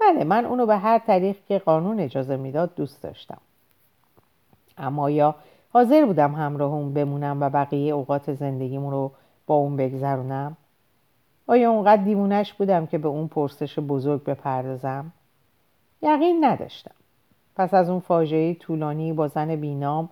بله 0.00 0.24
من 0.24 0.44
اونو 0.44 0.66
به 0.66 0.76
هر 0.76 0.98
طریق 0.98 1.36
که 1.48 1.58
قانون 1.58 2.00
اجازه 2.00 2.36
می‌داد 2.36 2.74
دوست 2.74 3.02
داشتم. 3.02 3.38
اما 4.78 5.10
یا 5.10 5.34
حاضر 5.72 6.04
بودم 6.04 6.34
همراه 6.34 6.72
اون 6.72 6.94
بمونم 6.94 7.38
و 7.40 7.50
بقیه 7.50 7.94
اوقات 7.94 8.34
زندگیمون 8.34 8.90
رو 8.90 9.12
با 9.46 9.54
اون 9.54 9.76
بگذرونم. 9.76 10.56
آیا 11.46 11.70
اونقدر 11.70 12.02
دیوونش 12.02 12.52
بودم 12.52 12.86
که 12.86 12.98
به 12.98 13.08
اون 13.08 13.28
پرسش 13.28 13.78
بزرگ 13.78 14.24
بپردازم؟ 14.24 15.12
یقین 16.02 16.44
نداشتم. 16.44 16.94
پس 17.56 17.74
از 17.74 17.90
اون 17.90 18.00
فاجعه 18.00 18.54
طولانی 18.54 19.12
با 19.12 19.28
زن 19.28 19.56
بینام 19.56 20.08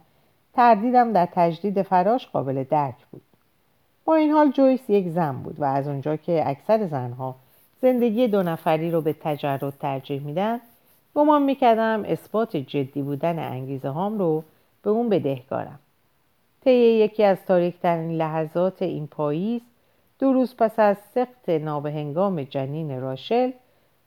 تردیدم 0.53 1.13
در 1.13 1.29
تجدید 1.33 1.83
فراش 1.83 2.27
قابل 2.27 2.65
درک 2.65 3.07
بود. 3.11 3.23
با 4.05 4.15
این 4.15 4.31
حال 4.31 4.51
جویس 4.51 4.91
یک 4.91 5.09
زن 5.09 5.33
بود 5.33 5.61
و 5.61 5.65
از 5.65 5.89
اونجا 5.89 6.17
که 6.17 6.43
اکثر 6.47 6.87
زنها 6.87 7.35
زندگی 7.81 8.29
دو 8.29 8.43
نفری 8.43 8.91
رو 8.91 9.01
به 9.01 9.13
تجرد 9.13 9.71
ترجیح 9.71 10.23
میدن 10.23 10.61
گمان 11.15 11.43
می‌کردم 11.43 12.05
اثبات 12.07 12.57
جدی 12.57 13.03
بودن 13.03 13.39
انگیزه 13.39 13.89
هام 13.89 14.19
رو 14.19 14.45
به 14.83 14.91
اون 14.91 15.09
بدهکارم. 15.09 15.79
طی 16.65 16.73
یکی 16.73 17.25
از 17.25 17.45
تاریکترین 17.45 18.11
لحظات 18.11 18.83
این 18.83 19.07
پاییز 19.07 19.61
دو 20.19 20.33
روز 20.33 20.57
پس 20.57 20.79
از 20.79 20.97
سخت 21.15 21.49
نابهنگام 21.49 22.43
جنین 22.43 23.01
راشل 23.01 23.51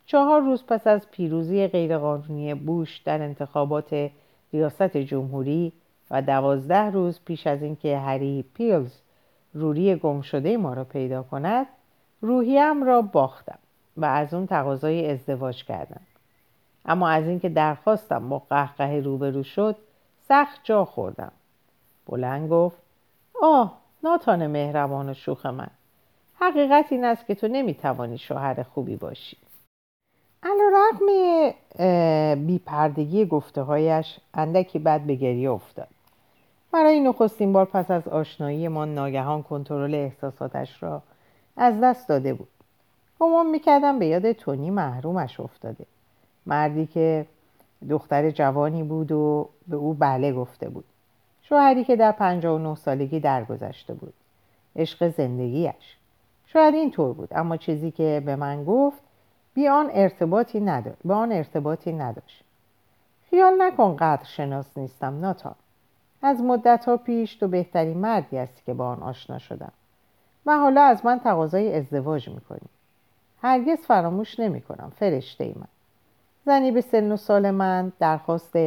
چهار 0.05 0.41
روز 0.41 0.63
پس 0.65 0.87
از 0.87 1.11
پیروزی 1.11 1.67
غیرقانونی 1.67 2.53
بوش 2.53 2.97
در 2.97 3.21
انتخابات 3.21 4.09
ریاست 4.53 4.97
جمهوری 4.97 5.73
و 6.11 6.21
دوازده 6.21 6.91
روز 6.91 7.19
پیش 7.25 7.47
از 7.47 7.63
اینکه 7.63 7.97
هری 7.97 8.45
پیلز 8.53 8.93
روری 9.53 9.95
گم 9.95 10.21
شده 10.21 10.57
ما 10.57 10.73
را 10.73 10.83
پیدا 10.83 11.23
کند 11.23 11.67
روحیم 12.21 12.83
را 12.83 13.01
باختم 13.01 13.59
و 13.97 14.05
از 14.05 14.33
اون 14.33 14.47
تقاضای 14.47 15.11
ازدواج 15.11 15.63
کردم. 15.63 16.01
اما 16.85 17.09
از 17.09 17.27
اینکه 17.27 17.49
درخواستم 17.49 18.29
با 18.29 18.39
قهقه 18.39 19.01
روبرو 19.05 19.43
شد 19.43 19.75
سخت 20.27 20.59
جا 20.63 20.85
خوردم. 20.85 21.31
بلند 22.07 22.49
گفت 22.49 22.77
آه 23.41 23.77
ناتان 24.03 24.47
مهربان 24.47 25.09
و 25.09 25.13
شوخ 25.13 25.45
من. 25.45 25.69
حقیقت 26.39 26.85
این 26.91 27.05
است 27.05 27.25
که 27.25 27.35
تو 27.35 27.47
نمی‌توانی 27.47 28.17
شوهر 28.17 28.63
خوبی 28.63 28.95
باشی. 28.95 29.37
علا 30.43 30.71
رقم 30.73 31.05
بیپردگی 32.47 33.25
گفته 33.25 33.61
هایش 33.61 34.19
اندکی 34.33 34.79
بعد 34.79 35.07
به 35.07 35.15
گریه 35.15 35.51
افتاد. 35.51 35.87
برای 36.71 36.99
نخستین 36.99 37.53
بار 37.53 37.65
پس 37.65 37.91
از 37.91 38.07
آشنایی 38.07 38.67
ما 38.67 38.85
ناگهان 38.85 39.43
کنترل 39.43 39.95
احساساتش 39.95 40.83
را 40.83 41.01
از 41.57 41.81
دست 41.81 42.09
داده 42.09 42.33
بود. 42.33 42.47
گمان 43.19 43.45
می‌کردم 43.45 43.99
به 43.99 44.05
یاد 44.05 44.31
تونی 44.31 44.69
محرومش 44.69 45.39
افتاده. 45.39 45.85
مردی 46.45 46.85
که 46.85 47.25
دختر 47.89 48.31
جوانی 48.31 48.83
بود 48.83 49.11
و 49.11 49.49
به 49.67 49.75
او 49.75 49.93
بله 49.93 50.33
گفته 50.33 50.69
بود. 50.69 50.85
شوهری 51.49 51.83
که 51.83 51.95
در 51.95 52.11
59 52.11 52.75
سالگی 52.75 53.19
درگذشته 53.19 53.93
بود. 53.93 54.13
عشق 54.75 55.07
زندگیش 55.07 55.97
شاید 56.45 56.73
این 56.73 56.91
طور 56.91 57.13
بود 57.13 57.29
اما 57.31 57.57
چیزی 57.57 57.91
که 57.91 58.23
به 58.25 58.35
من 58.35 58.65
گفت 58.65 58.97
بی 59.53 59.67
آن 59.67 59.89
ارتباطی 59.93 60.59
نداشت 60.59 60.97
به 61.05 61.13
آن 61.13 61.31
ارتباطی 61.31 61.93
نداشت. 61.93 62.43
خیال 63.29 63.61
نکن 63.61 63.95
قدر 63.95 64.23
شناس 64.23 64.77
نیستم 64.77 65.19
ناتا 65.19 65.55
از 66.21 66.41
مدت 66.41 66.85
ها 66.85 66.97
پیش 66.97 67.35
تو 67.35 67.47
بهترین 67.47 67.97
مردی 67.97 68.37
هستی 68.37 68.61
که 68.65 68.73
با 68.73 68.87
آن 68.87 69.03
آشنا 69.03 69.37
شدم. 69.37 69.71
و 70.45 70.57
حالا 70.57 70.81
از 70.81 71.05
من 71.05 71.19
تقاضای 71.19 71.75
ازدواج 71.75 72.29
می‌کنی. 72.29 72.69
هرگز 73.41 73.77
فراموش 73.77 74.39
نمی 74.39 74.61
کنم 74.61 74.91
فرشته 74.95 75.43
ای 75.43 75.53
من. 75.55 75.67
زنی 76.45 76.71
به 76.71 76.81
سن 76.81 77.11
و 77.11 77.17
سال 77.17 77.51
من 77.51 77.91
درخواست 77.99 78.57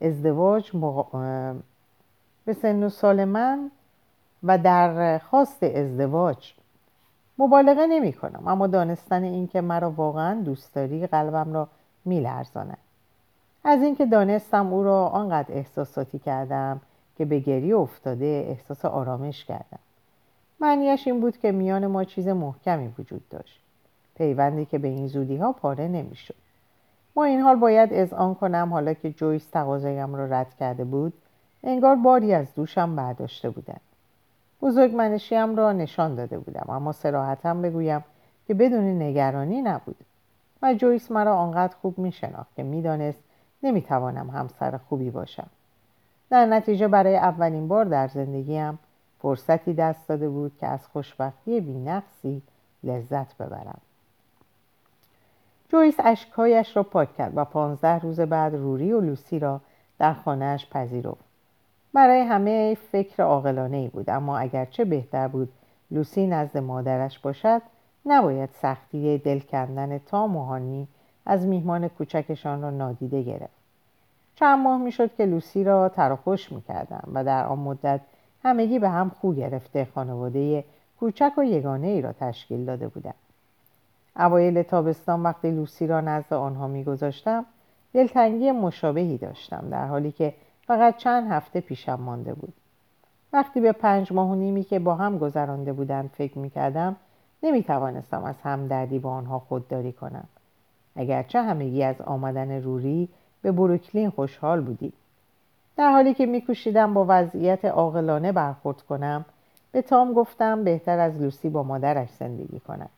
ازدواج 0.00 0.70
به 2.44 2.52
سن 2.52 2.82
و 2.82 2.88
سال 2.88 3.24
من 3.24 3.70
و 4.42 4.58
در 4.58 5.18
خواست 5.18 5.62
ازدواج 5.62 6.54
مبالغه 7.38 7.86
نمی 7.86 8.12
کنم. 8.12 8.48
اما 8.48 8.66
دانستن 8.66 9.22
اینکه 9.22 9.60
مرا 9.60 9.90
واقعا 9.90 10.40
دوست 10.40 10.74
داری 10.74 11.06
قلبم 11.06 11.52
را 11.52 11.68
میلرزاند 12.04 12.78
از 13.64 13.82
اینکه 13.82 14.06
دانستم 14.06 14.72
او 14.72 14.84
را 14.84 15.08
آنقدر 15.08 15.54
احساساتی 15.54 16.18
کردم 16.18 16.80
که 17.16 17.24
به 17.24 17.38
گریه 17.38 17.76
افتاده 17.76 18.46
احساس 18.48 18.84
آرامش 18.84 19.44
کردم. 19.44 19.78
معنیش 20.60 21.06
این 21.06 21.20
بود 21.20 21.36
که 21.36 21.52
میان 21.52 21.86
ما 21.86 22.04
چیز 22.04 22.28
محکمی 22.28 22.94
وجود 22.98 23.28
داشت. 23.28 23.60
پیوندی 24.16 24.64
که 24.64 24.78
به 24.78 24.88
این 24.88 25.06
زودی 25.06 25.36
ها 25.36 25.52
پاره 25.52 25.88
نمی‌شد. 25.88 26.34
با 27.14 27.24
این 27.24 27.40
حال 27.40 27.56
باید 27.56 28.12
آن 28.12 28.34
کنم 28.34 28.68
حالا 28.72 28.94
که 28.94 29.10
جویس 29.10 29.46
تقاضایم 29.50 30.14
را 30.14 30.26
رد 30.26 30.54
کرده 30.54 30.84
بود 30.84 31.12
انگار 31.66 31.96
باری 31.96 32.34
از 32.34 32.54
دوشم 32.54 32.96
برداشته 32.96 33.50
بودند 33.50 33.80
بزرگ 34.62 34.94
منشیم 34.94 35.56
را 35.56 35.72
نشان 35.72 36.14
داده 36.14 36.38
بودم 36.38 36.66
اما 36.68 36.92
سراحتم 36.92 37.62
بگویم 37.62 38.04
که 38.46 38.54
بدون 38.54 39.02
نگرانی 39.02 39.62
نبود. 39.62 39.96
و 40.62 40.74
جویس 40.74 41.10
مرا 41.10 41.36
آنقدر 41.36 41.74
خوب 41.82 41.98
می 41.98 42.12
شناخت 42.12 42.54
که 42.56 42.62
می‌دانست 42.62 43.22
نمی‌توانم 43.62 44.30
همسر 44.30 44.76
خوبی 44.76 45.10
باشم. 45.10 45.46
در 46.30 46.46
نتیجه 46.46 46.88
برای 46.88 47.16
اولین 47.16 47.68
بار 47.68 47.84
در 47.84 48.08
زندگیم 48.08 48.78
فرصتی 49.22 49.74
دست 49.74 50.08
داده 50.08 50.28
بود 50.28 50.52
که 50.60 50.66
از 50.66 50.86
خوشبختی 50.86 51.60
بینقصی 51.60 52.42
لذت 52.82 53.36
ببرم. 53.36 53.80
جویس 55.68 55.96
اشکهایش 56.04 56.76
را 56.76 56.82
پاک 56.82 57.16
کرد 57.16 57.32
و 57.36 57.44
پانزده 57.44 57.98
روز 57.98 58.20
بعد 58.20 58.54
روری 58.54 58.92
و 58.92 59.00
لوسی 59.00 59.38
را 59.38 59.60
در 59.98 60.14
خانهاش 60.14 60.70
پذیرفت. 60.70 61.23
برای 61.94 62.20
همه 62.20 62.76
فکر 62.92 63.22
عاقلانه 63.22 63.76
ای 63.76 63.88
بود 63.88 64.10
اما 64.10 64.38
اگرچه 64.38 64.84
بهتر 64.84 65.28
بود 65.28 65.52
لوسی 65.90 66.26
نزد 66.26 66.58
مادرش 66.58 67.18
باشد 67.18 67.62
نباید 68.06 68.50
سختی 68.62 69.18
دل 69.18 69.40
کندن 69.40 69.98
تا 69.98 70.26
موهانی 70.26 70.88
از 71.26 71.46
میهمان 71.46 71.88
کوچکشان 71.88 72.62
را 72.62 72.70
نادیده 72.70 73.22
گرفت. 73.22 73.54
چند 74.34 74.58
ماه 74.58 74.78
می‌شد 74.82 75.14
که 75.16 75.26
لوسی 75.26 75.64
را 75.64 75.88
تراخوش 75.88 76.52
می‌کردم 76.52 77.08
و 77.14 77.24
در 77.24 77.46
آن 77.46 77.58
مدت 77.58 78.00
همگی 78.42 78.78
به 78.78 78.88
هم 78.88 79.10
خو 79.10 79.32
گرفته 79.32 79.88
خانواده 79.94 80.64
کوچک 81.00 81.32
و 81.38 81.44
یگانه 81.44 81.86
ای 81.86 82.02
را 82.02 82.12
تشکیل 82.12 82.64
داده 82.64 82.88
بودند. 82.88 83.14
اوایل 84.16 84.62
تابستان 84.62 85.22
وقتی 85.22 85.50
لوسی 85.50 85.86
را 85.86 86.00
نزد 86.00 86.32
آنها 86.32 86.68
میگذاشتم 86.68 87.44
دلتنگی 87.92 88.52
مشابهی 88.52 89.18
داشتم 89.18 89.68
در 89.70 89.86
حالی 89.86 90.12
که 90.12 90.34
فقط 90.66 90.96
چند 90.96 91.30
هفته 91.30 91.60
پیشم 91.60 92.00
مانده 92.00 92.34
بود. 92.34 92.52
وقتی 93.32 93.60
به 93.60 93.72
پنج 93.72 94.12
ماه 94.12 94.30
و 94.30 94.34
نیمی 94.34 94.64
که 94.64 94.78
با 94.78 94.94
هم 94.94 95.18
گذرانده 95.18 95.72
بودند 95.72 96.10
فکر 96.18 96.38
می‌کردم 96.38 96.96
نمی‌توانستم 97.42 98.24
از 98.24 98.34
همدردی 98.42 98.98
با 98.98 99.10
آنها 99.10 99.38
خودداری 99.38 99.92
کنم. 99.92 100.24
اگرچه 100.96 101.42
همگی 101.42 101.82
از 101.82 102.00
آمدن 102.00 102.62
روری 102.62 103.08
به 103.42 103.52
بروکلین 103.52 104.10
خوشحال 104.10 104.60
بودیم. 104.60 104.92
در 105.76 105.90
حالی 105.90 106.14
که 106.14 106.26
میکوشیدم 106.26 106.94
با 106.94 107.04
وضعیت 107.08 107.64
عاقلانه 107.64 108.32
برخورد 108.32 108.82
کنم 108.82 109.24
به 109.72 109.82
تام 109.82 110.12
گفتم 110.12 110.64
بهتر 110.64 110.98
از 110.98 111.20
لوسی 111.20 111.48
با 111.48 111.62
مادرش 111.62 112.08
زندگی 112.18 112.60
کند 112.60 112.90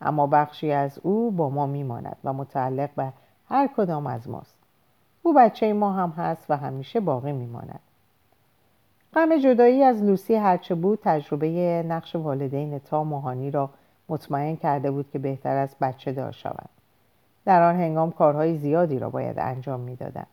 اما 0.00 0.26
بخشی 0.26 0.72
از 0.72 0.98
او 1.02 1.30
با 1.30 1.50
ما 1.50 1.66
میماند 1.66 2.16
و 2.24 2.32
متعلق 2.32 2.90
به 2.96 3.12
هر 3.48 3.68
کدام 3.76 4.06
از 4.06 4.28
ماست. 4.28 4.59
او 5.22 5.34
بچه 5.34 5.72
ما 5.72 5.92
هم 5.92 6.10
هست 6.10 6.46
و 6.48 6.56
همیشه 6.56 7.00
باقی 7.00 7.32
میماند. 7.32 7.80
غم 9.14 9.36
جدایی 9.36 9.82
از 9.82 10.02
لوسی 10.02 10.34
هرچه 10.34 10.74
بود 10.74 10.98
تجربه 11.02 11.48
نقش 11.88 12.16
والدین 12.16 12.78
تا 12.78 13.04
ماهانی 13.04 13.50
را 13.50 13.70
مطمئن 14.08 14.56
کرده 14.56 14.90
بود 14.90 15.10
که 15.10 15.18
بهتر 15.18 15.56
از 15.56 15.76
بچه 15.80 16.12
دار 16.12 16.32
شود 16.32 16.68
در 17.44 17.62
آن 17.62 17.74
هنگام 17.74 18.12
کارهای 18.12 18.56
زیادی 18.56 18.98
را 18.98 19.10
باید 19.10 19.38
انجام 19.38 19.80
می‌دادند. 19.80 20.26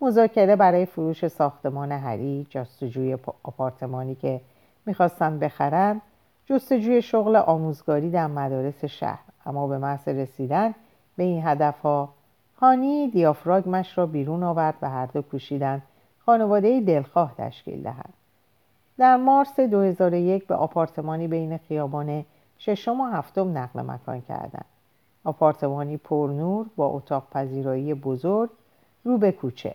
مذاکره 0.00 0.56
برای 0.56 0.86
فروش 0.86 1.28
ساختمان 1.28 1.92
هری 1.92 2.46
جستجوی 2.50 3.18
آپارتمانی 3.42 4.14
که 4.14 4.40
می‌خواستند 4.86 5.40
بخرند 5.40 6.02
جستجوی 6.46 7.02
شغل 7.02 7.36
آموزگاری 7.36 8.10
در 8.10 8.26
مدارس 8.26 8.84
شهر. 8.84 9.24
اما 9.46 9.66
به 9.66 9.78
محض 9.78 10.08
رسیدن 10.08 10.74
به 11.16 11.22
این 11.22 11.46
هدفها 11.46 12.08
هانی 12.62 13.08
دیافراگمش 13.08 13.98
را 13.98 14.06
بیرون 14.06 14.42
آورد 14.42 14.74
و 14.82 14.90
هر 14.90 15.06
دو 15.06 15.22
کوشیدند 15.22 15.82
خانواده 16.26 16.80
دلخواه 16.80 17.34
تشکیل 17.38 17.82
دهند 17.82 18.12
در 18.98 19.16
مارس 19.16 19.60
2001 19.60 20.46
به 20.46 20.54
آپارتمانی 20.54 21.28
بین 21.28 21.58
خیابان 21.58 22.24
ششم 22.58 23.00
و 23.00 23.04
هفتم 23.04 23.58
نقل 23.58 23.80
مکان 23.80 24.20
کردند. 24.20 24.64
آپارتمانی 25.24 25.96
پرنور 25.96 26.66
با 26.76 26.86
اتاق 26.86 27.26
پذیرایی 27.32 27.94
بزرگ 27.94 28.50
رو 29.04 29.18
به 29.18 29.32
کوچه. 29.32 29.74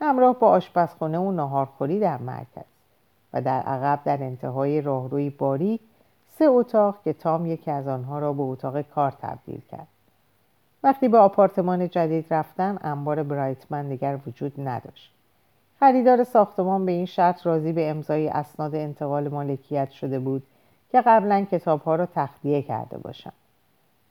همراه 0.00 0.38
با 0.38 0.48
آشپزخانه 0.48 1.18
و 1.18 1.32
ناهارخوری 1.32 2.00
در 2.00 2.18
مرکز. 2.18 2.64
و 3.32 3.42
در 3.42 3.60
عقب 3.60 4.00
در 4.04 4.22
انتهای 4.22 4.80
راهروی 4.80 5.30
باریک 5.30 5.80
سه 6.38 6.44
اتاق 6.44 6.96
که 7.04 7.12
تام 7.12 7.46
یکی 7.46 7.70
از 7.70 7.88
آنها 7.88 8.18
را 8.18 8.32
به 8.32 8.42
اتاق 8.42 8.82
کار 8.82 9.10
تبدیل 9.10 9.60
کرد. 9.70 9.88
وقتی 10.82 11.08
به 11.08 11.18
آپارتمان 11.18 11.88
جدید 11.88 12.34
رفتن 12.34 12.78
انبار 12.82 13.22
برایتمن 13.22 13.88
دیگر 13.88 14.18
وجود 14.26 14.52
نداشت. 14.58 15.12
خریدار 15.80 16.24
ساختمان 16.24 16.86
به 16.86 16.92
این 16.92 17.06
شرط 17.06 17.46
راضی 17.46 17.72
به 17.72 17.90
امضای 17.90 18.28
اسناد 18.28 18.74
انتقال 18.74 19.28
مالکیت 19.28 19.90
شده 19.90 20.18
بود 20.18 20.42
که 20.92 21.00
قبلا 21.00 21.46
کتابها 21.50 21.94
را 21.94 22.06
تخلیه 22.14 22.62
کرده 22.62 22.98
باشند 22.98 23.32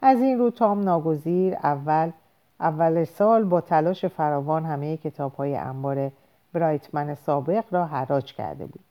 از 0.01 0.21
این 0.21 0.39
رو 0.39 0.49
تام 0.49 0.83
ناگزیر 0.83 1.53
اول 1.53 2.11
اول 2.59 3.03
سال 3.03 3.43
با 3.43 3.61
تلاش 3.61 4.05
فراوان 4.05 4.65
همه 4.65 4.97
کتاب 4.97 5.33
های 5.33 5.55
انبار 5.55 6.11
برایتمن 6.53 7.15
سابق 7.15 7.63
را 7.71 7.85
حراج 7.85 8.33
کرده 8.33 8.65
بود. 8.65 8.83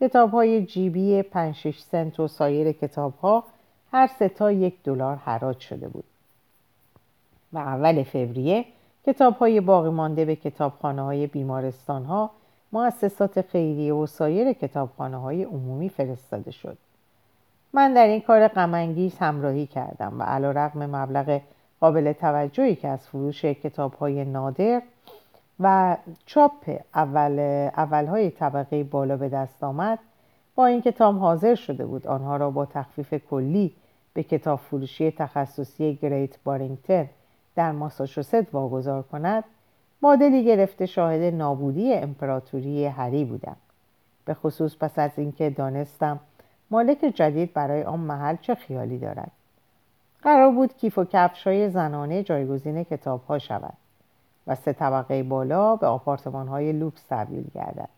کتاب 0.00 0.30
های 0.30 0.66
جیبی 0.66 1.22
5 1.22 1.70
سنت 1.70 2.20
و 2.20 2.28
سایر 2.28 2.72
کتاب 2.72 3.14
ها 3.14 3.44
هر 3.92 4.06
سه 4.06 4.28
تا 4.28 4.52
یک 4.52 4.82
دلار 4.82 5.16
حراج 5.16 5.58
شده 5.58 5.88
بود. 5.88 6.04
و 7.52 7.58
اول 7.58 8.02
فوریه 8.02 8.64
کتاب 9.06 9.36
های 9.36 9.60
باقی 9.60 9.90
مانده 9.90 10.24
به 10.24 10.36
کتابخانه 10.36 11.02
های 11.02 11.26
بیمارستان 11.26 12.04
ها 12.04 12.30
مؤسسات 12.72 13.40
خیریه 13.40 13.94
و 13.94 14.06
سایر 14.06 14.52
کتابخانه 14.52 15.16
های 15.16 15.44
عمومی 15.44 15.88
فرستاده 15.88 16.50
شد. 16.50 16.78
من 17.72 17.94
در 17.94 18.06
این 18.06 18.20
کار 18.20 18.48
غمانگیز 18.48 19.18
همراهی 19.18 19.66
کردم 19.66 20.20
و 20.20 20.22
علا 20.22 20.50
رقم 20.50 20.86
مبلغ 20.86 21.40
قابل 21.80 22.12
توجهی 22.12 22.74
که 22.74 22.88
از 22.88 23.06
فروش 23.06 23.44
کتاب 23.44 23.94
های 23.94 24.24
نادر 24.24 24.82
و 25.60 25.96
چاپ 26.26 26.80
اول 26.94 27.38
اولهای 27.76 28.30
طبقه 28.30 28.84
بالا 28.84 29.16
به 29.16 29.28
دست 29.28 29.64
آمد 29.64 29.98
با 30.54 30.66
اینکه 30.66 30.92
تام 30.92 31.18
حاضر 31.18 31.54
شده 31.54 31.86
بود 31.86 32.06
آنها 32.06 32.36
را 32.36 32.50
با 32.50 32.66
تخفیف 32.66 33.14
کلی 33.14 33.74
به 34.14 34.22
کتاب 34.22 34.58
فروشی 34.58 35.10
تخصصی 35.10 35.98
گریت 36.02 36.38
بارینگتن 36.44 37.08
در 37.58 37.72
ماساچوست 37.72 38.54
واگذار 38.54 39.02
کند 39.02 39.44
با 40.02 40.12
دلی 40.12 40.44
گرفته 40.44 40.86
شاهد 40.86 41.34
نابودی 41.34 41.94
امپراتوری 41.94 42.86
هری 42.86 43.24
بودم. 43.24 43.56
به 44.24 44.34
خصوص 44.34 44.76
پس 44.80 44.98
از 44.98 45.10
اینکه 45.16 45.50
دانستم 45.50 46.20
مالک 46.70 46.98
جدید 47.14 47.52
برای 47.52 47.82
آن 47.82 48.00
محل 48.00 48.36
چه 48.36 48.54
خیالی 48.54 48.98
دارد. 48.98 49.30
قرار 50.22 50.52
بود 50.52 50.76
کیف 50.76 50.98
و 50.98 51.04
کفش 51.04 51.46
های 51.46 51.70
زنانه 51.70 52.22
جایگزین 52.22 52.84
کتاب 52.84 53.24
ها 53.24 53.38
شود 53.38 53.74
و 54.46 54.54
سه 54.54 54.72
طبقه 54.72 55.22
بالا 55.22 55.76
به 55.76 55.86
آپارتمان 55.86 56.48
های 56.48 56.72
لوکس 56.72 57.02
تبدیل 57.10 57.46
گردد. 57.54 57.88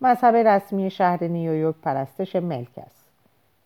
مذهب 0.00 0.34
رسمی 0.34 0.90
شهر 0.90 1.24
نیویورک 1.24 1.74
پرستش 1.82 2.36
ملک 2.36 2.78
است. 2.86 3.04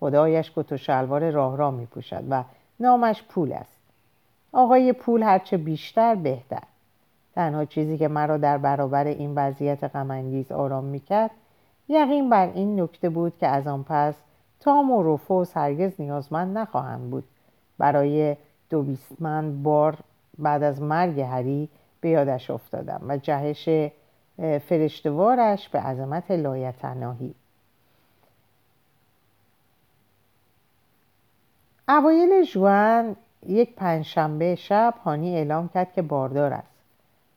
خدایش 0.00 0.52
کت 0.56 0.72
و 0.72 0.76
شلوار 0.76 1.30
راه 1.30 1.56
را 1.56 1.70
می 1.70 1.86
پوشد 1.86 2.24
و 2.30 2.44
نامش 2.80 3.22
پول 3.22 3.52
است. 3.52 3.81
آقای 4.52 4.92
پول 4.92 5.22
هرچه 5.22 5.56
بیشتر 5.56 6.14
بهتر. 6.14 6.62
تنها 7.34 7.64
چیزی 7.64 7.98
که 7.98 8.08
مرا 8.08 8.36
در 8.36 8.58
برابر 8.58 9.06
این 9.06 9.34
وضعیت 9.34 9.84
غمانگیز 9.84 10.52
آرام 10.52 10.84
می‌کرد 10.84 11.30
یقین 11.88 12.30
بر 12.30 12.50
این 12.54 12.80
نکته 12.80 13.08
بود 13.08 13.38
که 13.38 13.46
از 13.46 13.66
آن 13.66 13.82
پس 13.82 14.14
تام 14.60 14.90
و 14.90 15.02
روفوس 15.02 15.56
هرگز 15.56 15.92
نیازمند 15.98 16.58
نخواهند 16.58 17.10
بود. 17.10 17.24
برای 17.78 18.36
دو 18.70 18.82
بیستمند 18.82 19.62
بار 19.62 19.98
بعد 20.38 20.62
از 20.62 20.82
مرگ 20.82 21.20
هری 21.20 21.68
به 22.00 22.08
یادش 22.08 22.50
افتادم 22.50 23.00
و 23.08 23.16
جهش 23.16 23.90
فرشتوارش 24.38 25.68
به 25.68 25.80
عظمت 25.80 26.30
لایتناهی. 26.30 27.34
اوایل 31.88 32.44
جوان 32.44 33.16
یک 33.46 33.74
پنجشنبه 33.74 34.54
شب 34.54 34.94
هانی 35.04 35.36
اعلام 35.36 35.68
کرد 35.68 35.92
که 35.92 36.02
باردار 36.02 36.52
است. 36.52 36.72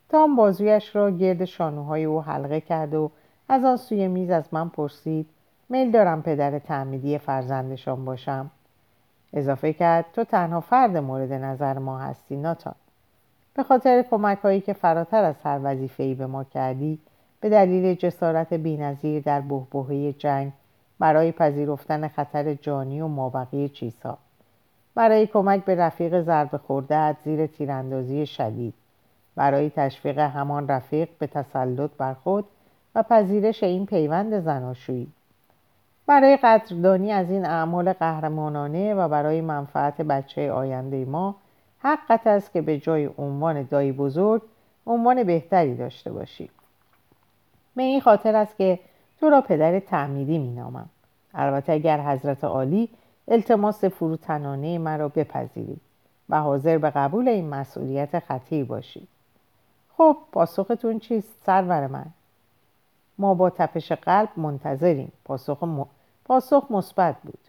تام 0.09 0.35
بازویش 0.35 0.95
را 0.95 1.11
گرد 1.11 1.45
شانوهای 1.45 2.03
او 2.03 2.21
حلقه 2.21 2.61
کرد 2.61 2.93
و 2.93 3.11
از 3.49 3.65
آن 3.65 3.77
سوی 3.77 4.07
میز 4.07 4.29
از 4.29 4.43
من 4.51 4.69
پرسید 4.69 5.27
میل 5.69 5.91
دارم 5.91 6.21
پدر 6.21 6.59
تعمیدی 6.59 7.17
فرزندشان 7.17 8.05
باشم. 8.05 8.51
اضافه 9.33 9.73
کرد 9.73 10.05
تو 10.13 10.23
تنها 10.23 10.61
فرد 10.61 10.97
مورد 10.97 11.33
نظر 11.33 11.77
ما 11.77 11.99
هستی 11.99 12.35
ناتان. 12.35 12.75
به 13.53 13.63
خاطر 13.63 14.05
کمک 14.11 14.37
هایی 14.37 14.61
که 14.61 14.73
فراتر 14.73 15.23
از 15.23 15.35
هر 15.43 15.59
وظیفه‌ای 15.63 16.15
به 16.15 16.25
ما 16.25 16.43
کردی 16.43 16.99
به 17.39 17.49
دلیل 17.49 17.95
جسارت 17.95 18.53
بینظیر 18.53 19.23
در 19.23 19.41
بهبهه 19.41 20.13
جنگ 20.13 20.51
برای 20.99 21.31
پذیرفتن 21.31 22.07
خطر 22.07 22.53
جانی 22.53 23.01
و 23.01 23.07
مابقی 23.07 23.69
چیزها. 23.69 24.17
برای 24.95 25.27
کمک 25.27 25.65
به 25.65 25.75
رفیق 25.75 26.21
ضربه 26.21 26.57
خورده 26.57 27.15
زیر 27.23 27.47
تیراندازی 27.47 28.25
شدید. 28.25 28.73
برای 29.35 29.69
تشویق 29.69 30.19
همان 30.19 30.67
رفیق 30.67 31.09
به 31.19 31.27
تسلط 31.27 31.91
بر 31.97 32.13
خود 32.13 32.45
و 32.95 33.03
پذیرش 33.03 33.63
این 33.63 33.85
پیوند 33.85 34.39
زناشویی. 34.39 35.07
برای 36.07 36.37
قدردانی 36.37 37.11
از 37.11 37.29
این 37.29 37.45
اعمال 37.45 37.93
قهرمانانه 37.93 38.93
و 38.93 39.07
برای 39.07 39.41
منفعت 39.41 40.01
بچه 40.01 40.51
آینده 40.51 41.05
ما 41.05 41.35
حقت 41.79 42.27
است 42.27 42.51
که 42.51 42.61
به 42.61 42.77
جای 42.77 43.09
عنوان 43.17 43.63
دایی 43.63 43.91
بزرگ 43.91 44.41
عنوان 44.87 45.23
بهتری 45.23 45.75
داشته 45.75 46.11
باشی 46.11 46.49
به 47.75 47.83
این 47.83 48.01
خاطر 48.01 48.35
است 48.35 48.57
که 48.57 48.79
تو 49.19 49.29
را 49.29 49.41
پدر 49.41 49.79
تعمیدی 49.79 50.37
می 50.37 50.51
نامم. 50.51 50.89
البته 51.33 51.73
اگر 51.73 51.99
حضرت 51.99 52.43
عالی 52.43 52.89
التماس 53.27 53.85
فروتنانه 53.85 54.77
مرا 54.77 55.07
بپذیرید 55.07 55.81
و 56.29 56.41
حاضر 56.41 56.77
به 56.77 56.89
قبول 56.89 57.27
این 57.27 57.49
مسئولیت 57.49 58.19
خطیر 58.19 58.65
باشید. 58.65 59.07
خب 59.97 60.17
پاسختون 60.31 60.99
چیست 60.99 61.33
سرور 61.45 61.87
من؟ 61.87 62.05
ما 63.17 63.33
با 63.33 63.49
تپش 63.49 63.91
قلب 63.91 64.29
منتظریم. 64.37 65.11
پاسخ, 65.25 65.63
م... 65.63 65.85
پاسخ 66.25 66.67
مثبت 66.69 67.15
بود. 67.23 67.39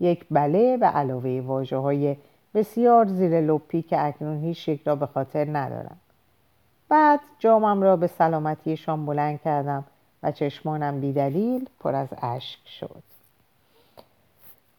یک 0.00 0.26
بله 0.30 0.76
به 0.76 0.86
علاوه 0.86 1.42
واجه 1.46 1.76
های 1.76 2.16
بسیار 2.54 3.06
زیر 3.06 3.40
لپی 3.40 3.82
که 3.82 4.06
اکنون 4.06 4.40
هیچ 4.40 4.66
شکل 4.66 4.82
را 4.84 4.96
به 4.96 5.06
خاطر 5.06 5.56
ندارم. 5.58 5.96
بعد 6.88 7.20
جامم 7.38 7.82
را 7.82 7.96
به 7.96 8.06
سلامتیشان 8.06 9.06
بلند 9.06 9.40
کردم 9.42 9.84
و 10.22 10.32
چشمانم 10.32 11.00
بیدلیل 11.00 11.68
پر 11.80 11.94
از 11.94 12.08
اشک 12.22 12.68
شد. 12.68 13.07